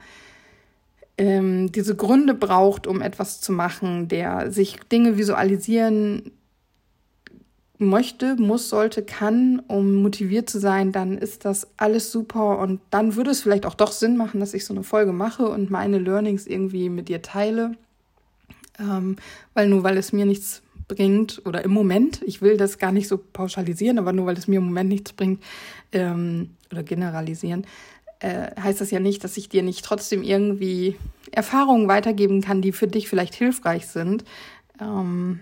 ähm, 1.18 1.72
diese 1.72 1.96
Gründe 1.96 2.34
braucht, 2.34 2.88
um 2.88 3.02
etwas 3.02 3.42
zu 3.42 3.52
machen, 3.52 4.08
der 4.08 4.52
sich 4.52 4.78
Dinge 4.92 5.18
visualisieren 5.18 6.32
möchte, 7.78 8.36
muss, 8.36 8.70
sollte, 8.70 9.04
kann, 9.04 9.62
um 9.68 9.96
motiviert 10.02 10.50
zu 10.50 10.60
sein, 10.60 10.92
dann 10.92 11.18
ist 11.18 11.46
das 11.46 11.68
alles 11.78 12.12
super 12.12 12.60
und 12.60 12.82
dann 12.90 13.16
würde 13.16 13.32
es 13.32 13.42
vielleicht 13.42 13.66
auch 13.66 13.74
doch 13.74 13.94
Sinn 13.94 14.18
machen, 14.18 14.40
dass 14.40 14.54
ich 14.54 14.66
so 14.66 14.74
eine 14.74 14.84
Folge 14.84 15.14
mache 15.14 15.48
und 15.48 15.70
meine 15.70 15.98
Learnings 15.98 16.46
irgendwie 16.46 16.90
mit 16.90 17.08
dir 17.08 17.22
teile. 17.22 17.72
Ähm, 18.80 19.16
weil 19.54 19.68
nur 19.68 19.84
weil 19.84 19.98
es 19.98 20.14
mir 20.14 20.26
nichts 20.26 20.62
bringt 20.90 21.42
oder 21.46 21.64
im 21.64 21.72
Moment, 21.72 22.22
ich 22.26 22.42
will 22.42 22.58
das 22.58 22.78
gar 22.78 22.92
nicht 22.92 23.08
so 23.08 23.18
pauschalisieren, 23.18 23.98
aber 23.98 24.12
nur 24.12 24.26
weil 24.26 24.38
es 24.38 24.50
mir 24.50 24.58
im 24.58 24.66
Moment 24.66 24.90
nichts 24.90 25.14
bringt 25.14 25.42
ähm, 25.94 26.50
oder 26.70 26.84
generalisieren, 26.84 27.66
äh, 28.20 28.52
heißt 28.60 28.82
das 28.82 28.92
ja 28.92 29.00
nicht, 29.00 29.24
dass 29.24 29.38
ich 29.38 29.48
dir 29.48 29.64
nicht 29.64 29.86
trotzdem 29.86 30.24
irgendwie 30.24 30.98
Erfahrungen 31.32 31.88
weitergeben 31.88 32.42
kann, 32.42 32.62
die 32.62 32.74
für 32.74 32.88
dich 32.88 33.08
vielleicht 33.08 33.36
hilfreich 33.36 33.88
sind. 33.88 34.26
Ähm, 34.82 35.40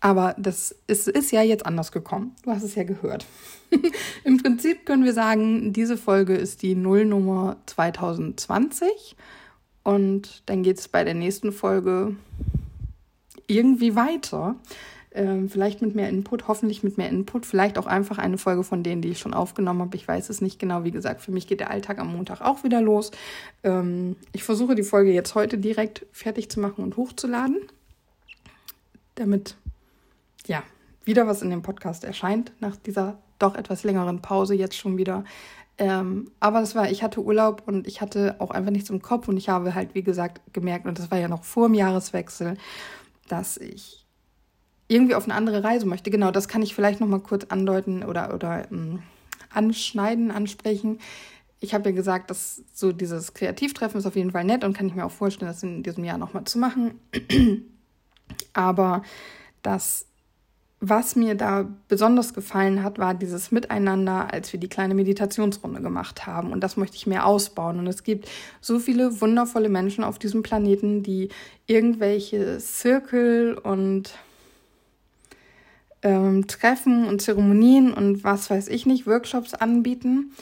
aber 0.00 0.34
das 0.38 0.74
ist, 0.86 1.08
ist 1.08 1.32
ja 1.32 1.42
jetzt 1.42 1.64
anders 1.64 1.90
gekommen. 1.90 2.36
Du 2.42 2.50
hast 2.50 2.62
es 2.62 2.74
ja 2.74 2.84
gehört. 2.84 3.24
Im 4.24 4.42
Prinzip 4.42 4.84
können 4.84 5.04
wir 5.04 5.14
sagen, 5.14 5.72
diese 5.72 5.96
Folge 5.96 6.34
ist 6.34 6.62
die 6.62 6.74
Nullnummer 6.74 7.56
2020. 7.66 9.16
Und 9.82 10.42
dann 10.46 10.62
geht 10.62 10.78
es 10.78 10.88
bei 10.88 11.02
der 11.02 11.14
nächsten 11.14 11.50
Folge 11.50 12.14
irgendwie 13.48 13.96
weiter. 13.96 14.54
Ähm, 15.10 15.48
vielleicht 15.48 15.80
mit 15.82 15.94
mehr 15.94 16.10
Input, 16.10 16.46
hoffentlich 16.48 16.82
mit 16.82 16.98
mehr 16.98 17.08
Input, 17.08 17.46
vielleicht 17.46 17.78
auch 17.78 17.86
einfach 17.86 18.18
eine 18.18 18.38
Folge 18.38 18.62
von 18.62 18.82
denen, 18.82 19.02
die 19.02 19.08
ich 19.08 19.18
schon 19.18 19.34
aufgenommen 19.34 19.80
habe. 19.80 19.96
Ich 19.96 20.06
weiß 20.06 20.28
es 20.28 20.40
nicht 20.40 20.58
genau. 20.58 20.84
Wie 20.84 20.90
gesagt, 20.90 21.22
für 21.22 21.32
mich 21.32 21.46
geht 21.46 21.60
der 21.60 21.70
Alltag 21.70 21.98
am 21.98 22.12
Montag 22.12 22.42
auch 22.42 22.62
wieder 22.62 22.80
los. 22.82 23.10
Ähm, 23.64 24.16
ich 24.32 24.44
versuche 24.44 24.74
die 24.74 24.82
Folge 24.82 25.10
jetzt 25.10 25.34
heute 25.34 25.58
direkt 25.58 26.06
fertig 26.12 26.50
zu 26.50 26.60
machen 26.60 26.84
und 26.84 26.96
hochzuladen. 26.96 27.56
damit 29.14 29.56
ja 30.46 30.62
wieder 31.04 31.26
was 31.26 31.42
in 31.42 31.50
dem 31.50 31.62
Podcast 31.62 32.04
erscheint 32.04 32.52
nach 32.60 32.76
dieser 32.76 33.18
doch 33.38 33.54
etwas 33.54 33.82
längeren 33.84 34.20
Pause 34.20 34.54
jetzt 34.54 34.76
schon 34.76 34.96
wieder. 34.98 35.24
Ähm, 35.78 36.30
aber 36.40 36.60
es 36.60 36.74
war, 36.74 36.90
ich 36.90 37.02
hatte 37.04 37.22
Urlaub 37.22 37.62
und 37.66 37.86
ich 37.86 38.00
hatte 38.00 38.36
auch 38.40 38.50
einfach 38.50 38.72
nichts 38.72 38.90
im 38.90 39.00
Kopf 39.00 39.28
und 39.28 39.36
ich 39.36 39.48
habe 39.48 39.74
halt, 39.74 39.94
wie 39.94 40.02
gesagt, 40.02 40.40
gemerkt, 40.52 40.86
und 40.86 40.98
das 40.98 41.10
war 41.10 41.18
ja 41.18 41.28
noch 41.28 41.44
vor 41.44 41.68
dem 41.68 41.74
Jahreswechsel, 41.74 42.56
dass 43.28 43.56
ich 43.56 44.06
irgendwie 44.88 45.14
auf 45.14 45.24
eine 45.24 45.34
andere 45.34 45.62
Reise 45.62 45.86
möchte. 45.86 46.10
Genau, 46.10 46.30
das 46.30 46.48
kann 46.48 46.62
ich 46.62 46.74
vielleicht 46.74 47.00
noch 47.00 47.08
mal 47.08 47.20
kurz 47.20 47.44
andeuten 47.44 48.02
oder, 48.02 48.34
oder 48.34 48.70
ähm, 48.70 49.02
anschneiden, 49.50 50.30
ansprechen. 50.30 50.98
Ich 51.60 51.74
habe 51.74 51.90
ja 51.90 51.94
gesagt, 51.94 52.30
dass 52.30 52.62
so 52.72 52.92
dieses 52.92 53.34
Kreativtreffen 53.34 53.98
ist 53.98 54.06
auf 54.06 54.16
jeden 54.16 54.30
Fall 54.30 54.44
nett 54.44 54.64
und 54.64 54.76
kann 54.76 54.86
ich 54.86 54.94
mir 54.94 55.04
auch 55.04 55.10
vorstellen, 55.10 55.50
das 55.50 55.62
in 55.62 55.82
diesem 55.82 56.04
Jahr 56.04 56.18
noch 56.18 56.32
mal 56.32 56.44
zu 56.44 56.58
machen. 56.58 57.00
Aber 58.52 59.02
das 59.62 60.06
was 60.80 61.16
mir 61.16 61.34
da 61.34 61.68
besonders 61.88 62.34
gefallen 62.34 62.84
hat, 62.84 62.98
war 62.98 63.14
dieses 63.14 63.50
Miteinander, 63.50 64.32
als 64.32 64.52
wir 64.52 64.60
die 64.60 64.68
kleine 64.68 64.94
Meditationsrunde 64.94 65.80
gemacht 65.80 66.26
haben. 66.26 66.52
Und 66.52 66.60
das 66.60 66.76
möchte 66.76 66.96
ich 66.96 67.06
mehr 67.06 67.26
ausbauen. 67.26 67.80
Und 67.80 67.88
es 67.88 68.04
gibt 68.04 68.28
so 68.60 68.78
viele 68.78 69.20
wundervolle 69.20 69.68
Menschen 69.68 70.04
auf 70.04 70.20
diesem 70.20 70.42
Planeten, 70.42 71.02
die 71.02 71.30
irgendwelche 71.66 72.58
Zirkel 72.58 73.58
und 73.58 74.14
ähm, 76.02 76.46
Treffen 76.46 77.06
und 77.06 77.22
Zeremonien 77.22 77.92
und 77.92 78.22
was 78.22 78.48
weiß 78.48 78.68
ich 78.68 78.86
nicht, 78.86 79.04
Workshops 79.06 79.54
anbieten. 79.54 80.32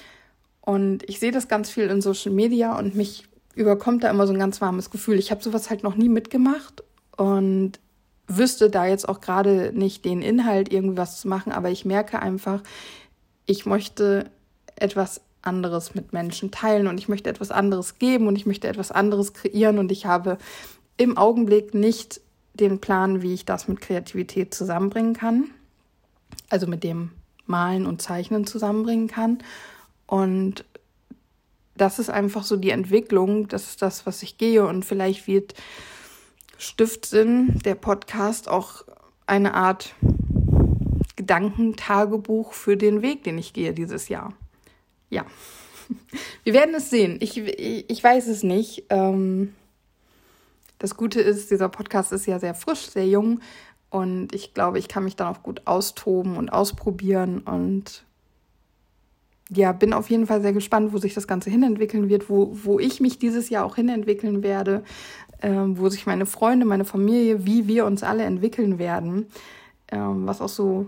Und 0.60 1.08
ich 1.08 1.18
sehe 1.18 1.32
das 1.32 1.48
ganz 1.48 1.70
viel 1.70 1.84
in 1.84 2.02
Social 2.02 2.32
Media 2.32 2.78
und 2.78 2.94
mich 2.94 3.24
überkommt 3.54 4.04
da 4.04 4.10
immer 4.10 4.26
so 4.26 4.34
ein 4.34 4.38
ganz 4.38 4.60
warmes 4.60 4.90
Gefühl. 4.90 5.18
Ich 5.18 5.30
habe 5.30 5.42
sowas 5.42 5.70
halt 5.70 5.82
noch 5.82 5.96
nie 5.96 6.10
mitgemacht 6.10 6.82
und 7.16 7.80
wüsste 8.28 8.70
da 8.70 8.86
jetzt 8.86 9.08
auch 9.08 9.20
gerade 9.20 9.72
nicht 9.74 10.04
den 10.04 10.22
Inhalt 10.22 10.72
irgendwas 10.72 11.20
zu 11.20 11.28
machen, 11.28 11.52
aber 11.52 11.70
ich 11.70 11.84
merke 11.84 12.20
einfach, 12.20 12.62
ich 13.46 13.66
möchte 13.66 14.30
etwas 14.76 15.20
anderes 15.42 15.94
mit 15.94 16.12
Menschen 16.12 16.50
teilen 16.50 16.88
und 16.88 16.98
ich 16.98 17.08
möchte 17.08 17.30
etwas 17.30 17.50
anderes 17.50 17.98
geben 17.98 18.26
und 18.26 18.36
ich 18.36 18.46
möchte 18.46 18.68
etwas 18.68 18.90
anderes 18.90 19.32
kreieren 19.32 19.78
und 19.78 19.92
ich 19.92 20.06
habe 20.06 20.38
im 20.96 21.16
Augenblick 21.16 21.72
nicht 21.74 22.20
den 22.54 22.80
Plan, 22.80 23.22
wie 23.22 23.34
ich 23.34 23.44
das 23.44 23.68
mit 23.68 23.80
Kreativität 23.80 24.54
zusammenbringen 24.54 25.14
kann, 25.14 25.50
also 26.48 26.66
mit 26.66 26.82
dem 26.82 27.12
Malen 27.46 27.86
und 27.86 28.02
Zeichnen 28.02 28.46
zusammenbringen 28.46 29.08
kann. 29.08 29.38
Und 30.06 30.64
das 31.76 31.98
ist 31.98 32.10
einfach 32.10 32.42
so 32.42 32.56
die 32.56 32.70
Entwicklung, 32.70 33.48
das 33.48 33.68
ist 33.68 33.82
das, 33.82 34.06
was 34.06 34.22
ich 34.22 34.38
gehe 34.38 34.66
und 34.66 34.84
vielleicht 34.84 35.26
wird 35.26 35.54
Stiftsinn, 36.58 37.58
der 37.64 37.74
Podcast, 37.74 38.48
auch 38.48 38.84
eine 39.26 39.54
Art 39.54 39.94
Gedankentagebuch 41.16 42.52
für 42.52 42.76
den 42.76 43.02
Weg, 43.02 43.24
den 43.24 43.38
ich 43.38 43.52
gehe 43.52 43.72
dieses 43.72 44.08
Jahr. 44.08 44.32
Ja, 45.10 45.24
wir 46.44 46.54
werden 46.54 46.74
es 46.74 46.90
sehen. 46.90 47.18
Ich, 47.20 47.36
ich, 47.38 47.90
ich 47.90 48.04
weiß 48.04 48.28
es 48.28 48.42
nicht. 48.42 48.84
Ähm, 48.90 49.54
das 50.78 50.96
Gute 50.96 51.20
ist, 51.20 51.50
dieser 51.50 51.68
Podcast 51.68 52.12
ist 52.12 52.26
ja 52.26 52.38
sehr 52.38 52.54
frisch, 52.54 52.90
sehr 52.90 53.06
jung 53.06 53.40
und 53.88 54.34
ich 54.34 54.52
glaube, 54.52 54.78
ich 54.78 54.88
kann 54.88 55.04
mich 55.04 55.16
dann 55.16 55.34
auch 55.34 55.42
gut 55.42 55.62
austoben 55.64 56.36
und 56.36 56.50
ausprobieren 56.52 57.40
und 57.40 58.04
ja, 59.48 59.72
bin 59.72 59.92
auf 59.92 60.10
jeden 60.10 60.26
Fall 60.26 60.42
sehr 60.42 60.52
gespannt, 60.52 60.92
wo 60.92 60.98
sich 60.98 61.14
das 61.14 61.28
Ganze 61.28 61.50
hinentwickeln 61.50 62.08
wird, 62.08 62.28
wo, 62.28 62.50
wo 62.64 62.80
ich 62.80 63.00
mich 63.00 63.18
dieses 63.18 63.48
Jahr 63.48 63.64
auch 63.64 63.76
hinentwickeln 63.76 64.42
werde 64.42 64.82
ähm, 65.42 65.78
wo 65.78 65.88
sich 65.88 66.06
meine 66.06 66.26
Freunde, 66.26 66.66
meine 66.66 66.84
Familie, 66.84 67.46
wie 67.46 67.66
wir 67.66 67.86
uns 67.86 68.02
alle 68.02 68.24
entwickeln 68.24 68.78
werden, 68.78 69.26
ähm, 69.88 70.26
was 70.26 70.40
auch 70.40 70.48
so 70.48 70.86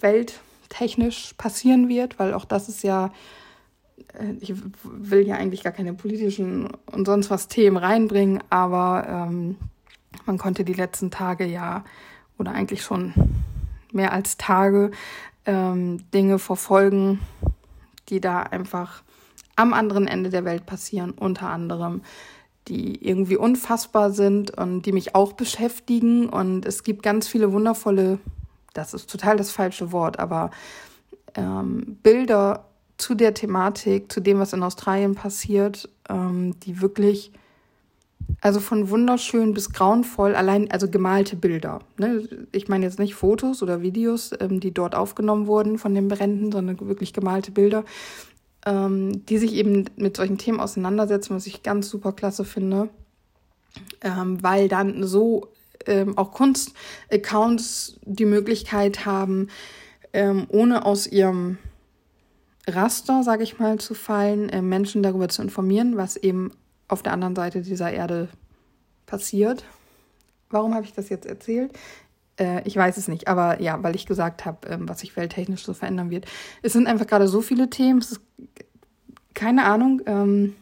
welttechnisch 0.00 1.34
passieren 1.36 1.88
wird, 1.88 2.18
weil 2.18 2.34
auch 2.34 2.44
das 2.44 2.68
ist 2.68 2.82
ja, 2.82 3.12
äh, 4.14 4.32
ich 4.40 4.54
will 4.84 5.26
ja 5.26 5.36
eigentlich 5.36 5.62
gar 5.62 5.72
keine 5.72 5.94
politischen 5.94 6.68
und 6.90 7.06
sonst 7.06 7.30
was 7.30 7.48
Themen 7.48 7.76
reinbringen, 7.76 8.42
aber 8.50 9.06
ähm, 9.08 9.56
man 10.26 10.38
konnte 10.38 10.64
die 10.64 10.74
letzten 10.74 11.10
Tage 11.10 11.44
ja 11.46 11.84
oder 12.38 12.52
eigentlich 12.52 12.82
schon 12.82 13.12
mehr 13.92 14.12
als 14.12 14.36
Tage 14.36 14.90
ähm, 15.46 16.04
Dinge 16.12 16.38
verfolgen, 16.38 17.20
die 18.08 18.20
da 18.20 18.42
einfach 18.42 19.02
am 19.56 19.74
anderen 19.74 20.06
Ende 20.06 20.30
der 20.30 20.44
Welt 20.44 20.66
passieren, 20.66 21.10
unter 21.10 21.50
anderem 21.50 22.02
die 22.70 23.04
irgendwie 23.04 23.36
unfassbar 23.36 24.12
sind 24.12 24.56
und 24.56 24.82
die 24.82 24.92
mich 24.92 25.14
auch 25.14 25.32
beschäftigen. 25.32 26.28
Und 26.28 26.64
es 26.64 26.84
gibt 26.84 27.02
ganz 27.02 27.26
viele 27.26 27.52
wundervolle, 27.52 28.18
das 28.72 28.94
ist 28.94 29.10
total 29.10 29.36
das 29.36 29.50
falsche 29.50 29.90
Wort, 29.90 30.20
aber 30.20 30.50
ähm, 31.34 31.98
Bilder 32.02 32.64
zu 32.96 33.14
der 33.14 33.34
Thematik, 33.34 34.12
zu 34.12 34.20
dem, 34.20 34.38
was 34.38 34.52
in 34.52 34.62
Australien 34.62 35.16
passiert, 35.16 35.88
ähm, 36.08 36.54
die 36.60 36.80
wirklich, 36.80 37.32
also 38.40 38.60
von 38.60 38.88
wunderschön 38.90 39.52
bis 39.52 39.72
grauenvoll, 39.72 40.36
allein, 40.36 40.70
also 40.70 40.88
gemalte 40.88 41.34
Bilder. 41.34 41.80
Ne? 41.98 42.28
Ich 42.52 42.68
meine 42.68 42.84
jetzt 42.84 43.00
nicht 43.00 43.14
Fotos 43.14 43.62
oder 43.64 43.82
Videos, 43.82 44.30
ähm, 44.38 44.60
die 44.60 44.72
dort 44.72 44.94
aufgenommen 44.94 45.48
wurden 45.48 45.78
von 45.78 45.94
den 45.94 46.06
Bränden, 46.06 46.52
sondern 46.52 46.78
wirklich 46.80 47.12
gemalte 47.12 47.50
Bilder 47.50 47.84
ähm, 48.66 49.24
die 49.26 49.38
sich 49.38 49.54
eben 49.54 49.86
mit 49.96 50.16
solchen 50.16 50.38
Themen 50.38 50.60
auseinandersetzen, 50.60 51.34
was 51.34 51.46
ich 51.46 51.62
ganz 51.62 51.88
super 51.88 52.12
klasse 52.12 52.44
finde, 52.44 52.88
ähm, 54.02 54.42
weil 54.42 54.68
dann 54.68 55.06
so 55.06 55.48
ähm, 55.86 56.16
auch 56.18 56.32
Kunstaccounts 56.32 57.98
die 58.04 58.26
Möglichkeit 58.26 59.06
haben, 59.06 59.48
ähm, 60.12 60.46
ohne 60.48 60.84
aus 60.84 61.06
ihrem 61.06 61.58
Raster, 62.66 63.22
sage 63.22 63.42
ich 63.42 63.58
mal, 63.58 63.78
zu 63.78 63.94
fallen, 63.94 64.48
äh, 64.48 64.62
Menschen 64.62 65.02
darüber 65.02 65.28
zu 65.28 65.42
informieren, 65.42 65.96
was 65.96 66.16
eben 66.16 66.52
auf 66.88 67.02
der 67.02 67.12
anderen 67.12 67.36
Seite 67.36 67.62
dieser 67.62 67.90
Erde 67.90 68.28
passiert. 69.06 69.64
Warum 70.50 70.74
habe 70.74 70.84
ich 70.84 70.92
das 70.92 71.08
jetzt 71.08 71.26
erzählt? 71.26 71.72
Äh, 72.38 72.66
ich 72.66 72.76
weiß 72.76 72.96
es 72.96 73.08
nicht, 73.08 73.28
aber 73.28 73.60
ja, 73.60 73.82
weil 73.82 73.94
ich 73.94 74.06
gesagt 74.06 74.44
habe, 74.44 74.68
ähm, 74.68 74.88
was 74.88 75.00
sich 75.00 75.16
welttechnisch 75.16 75.64
so 75.64 75.74
verändern 75.74 76.10
wird. 76.10 76.26
Es 76.62 76.72
sind 76.72 76.86
einfach 76.86 77.06
gerade 77.06 77.28
so 77.28 77.40
viele 77.40 77.70
Themen. 77.70 78.00
Es 78.00 78.12
ist, 78.12 78.20
keine 79.34 79.64
Ahnung. 79.64 80.02
Ähm, 80.06 80.54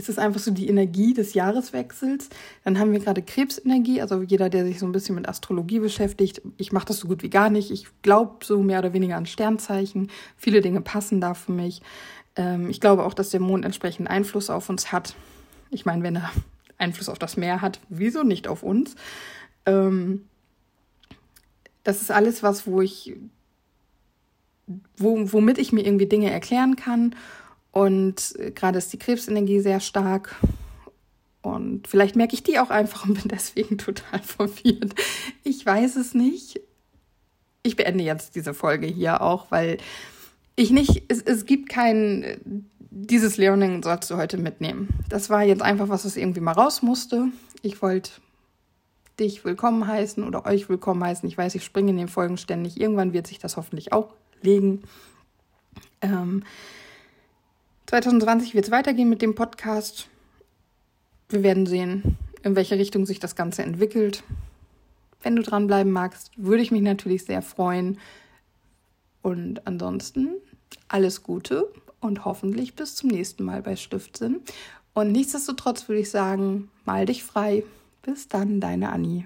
es 0.00 0.08
ist 0.08 0.18
einfach 0.18 0.40
so 0.40 0.50
die 0.50 0.68
Energie 0.68 1.12
des 1.12 1.34
Jahreswechsels. 1.34 2.30
Dann 2.64 2.78
haben 2.78 2.92
wir 2.92 3.00
gerade 3.00 3.22
Krebsenergie, 3.22 4.00
also 4.00 4.22
jeder, 4.22 4.48
der 4.48 4.64
sich 4.64 4.78
so 4.78 4.86
ein 4.86 4.92
bisschen 4.92 5.14
mit 5.14 5.28
Astrologie 5.28 5.78
beschäftigt. 5.78 6.40
Ich 6.56 6.72
mache 6.72 6.86
das 6.86 6.98
so 6.98 7.08
gut 7.08 7.22
wie 7.22 7.28
gar 7.28 7.50
nicht. 7.50 7.70
Ich 7.70 7.86
glaube 8.00 8.44
so 8.44 8.62
mehr 8.62 8.78
oder 8.78 8.94
weniger 8.94 9.16
an 9.16 9.26
Sternzeichen. 9.26 10.10
Viele 10.36 10.62
Dinge 10.62 10.80
passen 10.80 11.20
da 11.20 11.34
für 11.34 11.52
mich. 11.52 11.82
Ähm, 12.36 12.70
ich 12.70 12.80
glaube 12.80 13.04
auch, 13.04 13.12
dass 13.12 13.30
der 13.30 13.40
Mond 13.40 13.64
entsprechend 13.64 14.08
Einfluss 14.08 14.48
auf 14.48 14.70
uns 14.70 14.90
hat. 14.90 15.14
Ich 15.70 15.84
meine, 15.84 16.02
wenn 16.02 16.16
er 16.16 16.30
Einfluss 16.78 17.10
auf 17.10 17.18
das 17.18 17.36
Meer 17.36 17.60
hat, 17.60 17.80
wieso 17.90 18.22
nicht 18.22 18.48
auf 18.48 18.62
uns? 18.62 18.96
Ähm, 19.66 20.24
das 21.90 22.02
ist 22.02 22.12
alles 22.12 22.44
was, 22.44 22.68
wo 22.68 22.80
ich, 22.80 23.16
wo, 24.96 25.32
womit 25.32 25.58
ich 25.58 25.72
mir 25.72 25.84
irgendwie 25.84 26.06
Dinge 26.06 26.30
erklären 26.30 26.76
kann. 26.76 27.16
Und 27.72 28.36
äh, 28.38 28.52
gerade 28.52 28.78
ist 28.78 28.92
die 28.92 28.98
Krebsenergie 28.98 29.58
sehr 29.58 29.80
stark. 29.80 30.36
Und 31.42 31.88
vielleicht 31.88 32.14
merke 32.14 32.34
ich 32.34 32.44
die 32.44 32.60
auch 32.60 32.70
einfach 32.70 33.08
und 33.08 33.14
bin 33.14 33.28
deswegen 33.28 33.76
total 33.78 34.20
verwirrt. 34.20 34.94
Ich 35.42 35.66
weiß 35.66 35.96
es 35.96 36.14
nicht. 36.14 36.60
Ich 37.64 37.74
beende 37.74 38.04
jetzt 38.04 38.36
diese 38.36 38.54
Folge 38.54 38.86
hier 38.86 39.20
auch, 39.20 39.50
weil 39.50 39.78
ich 40.54 40.70
nicht, 40.70 41.02
es, 41.08 41.20
es 41.22 41.44
gibt 41.44 41.68
kein, 41.68 42.68
dieses 42.90 43.36
Learning 43.36 43.82
sollst 43.82 44.10
du 44.12 44.16
heute 44.16 44.38
mitnehmen. 44.38 44.90
Das 45.08 45.28
war 45.28 45.42
jetzt 45.42 45.62
einfach 45.62 45.88
was, 45.88 46.04
was 46.04 46.16
irgendwie 46.16 46.40
mal 46.40 46.52
raus 46.52 46.82
musste. 46.82 47.26
Ich 47.62 47.82
wollte 47.82 48.12
dich 49.18 49.44
willkommen 49.44 49.86
heißen 49.86 50.22
oder 50.22 50.46
euch 50.46 50.68
willkommen 50.68 51.04
heißen. 51.04 51.28
Ich 51.28 51.36
weiß, 51.36 51.54
ich 51.54 51.64
springe 51.64 51.90
in 51.90 51.96
den 51.96 52.08
Folgen 52.08 52.36
ständig. 52.36 52.80
Irgendwann 52.80 53.12
wird 53.12 53.26
sich 53.26 53.38
das 53.38 53.56
hoffentlich 53.56 53.92
auch 53.92 54.14
legen. 54.42 54.82
Ähm, 56.00 56.44
2020 57.86 58.54
wird 58.54 58.66
es 58.66 58.70
weitergehen 58.70 59.08
mit 59.08 59.22
dem 59.22 59.34
Podcast. 59.34 60.08
Wir 61.28 61.42
werden 61.42 61.66
sehen, 61.66 62.16
in 62.42 62.56
welche 62.56 62.78
Richtung 62.78 63.06
sich 63.06 63.18
das 63.20 63.36
Ganze 63.36 63.62
entwickelt. 63.62 64.22
Wenn 65.22 65.36
du 65.36 65.42
dranbleiben 65.42 65.92
magst, 65.92 66.30
würde 66.36 66.62
ich 66.62 66.70
mich 66.70 66.82
natürlich 66.82 67.24
sehr 67.24 67.42
freuen. 67.42 67.98
Und 69.22 69.66
ansonsten 69.66 70.30
alles 70.88 71.22
Gute 71.22 71.70
und 72.00 72.24
hoffentlich 72.24 72.74
bis 72.74 72.96
zum 72.96 73.10
nächsten 73.10 73.44
Mal 73.44 73.62
bei 73.62 73.76
Stiftsinn. 73.76 74.40
Und 74.94 75.12
nichtsdestotrotz 75.12 75.88
würde 75.88 76.00
ich 76.00 76.10
sagen, 76.10 76.70
mal 76.84 77.06
dich 77.06 77.22
frei. 77.22 77.64
Bis 78.02 78.28
dann, 78.28 78.60
deine 78.60 78.90
Annie. 78.90 79.24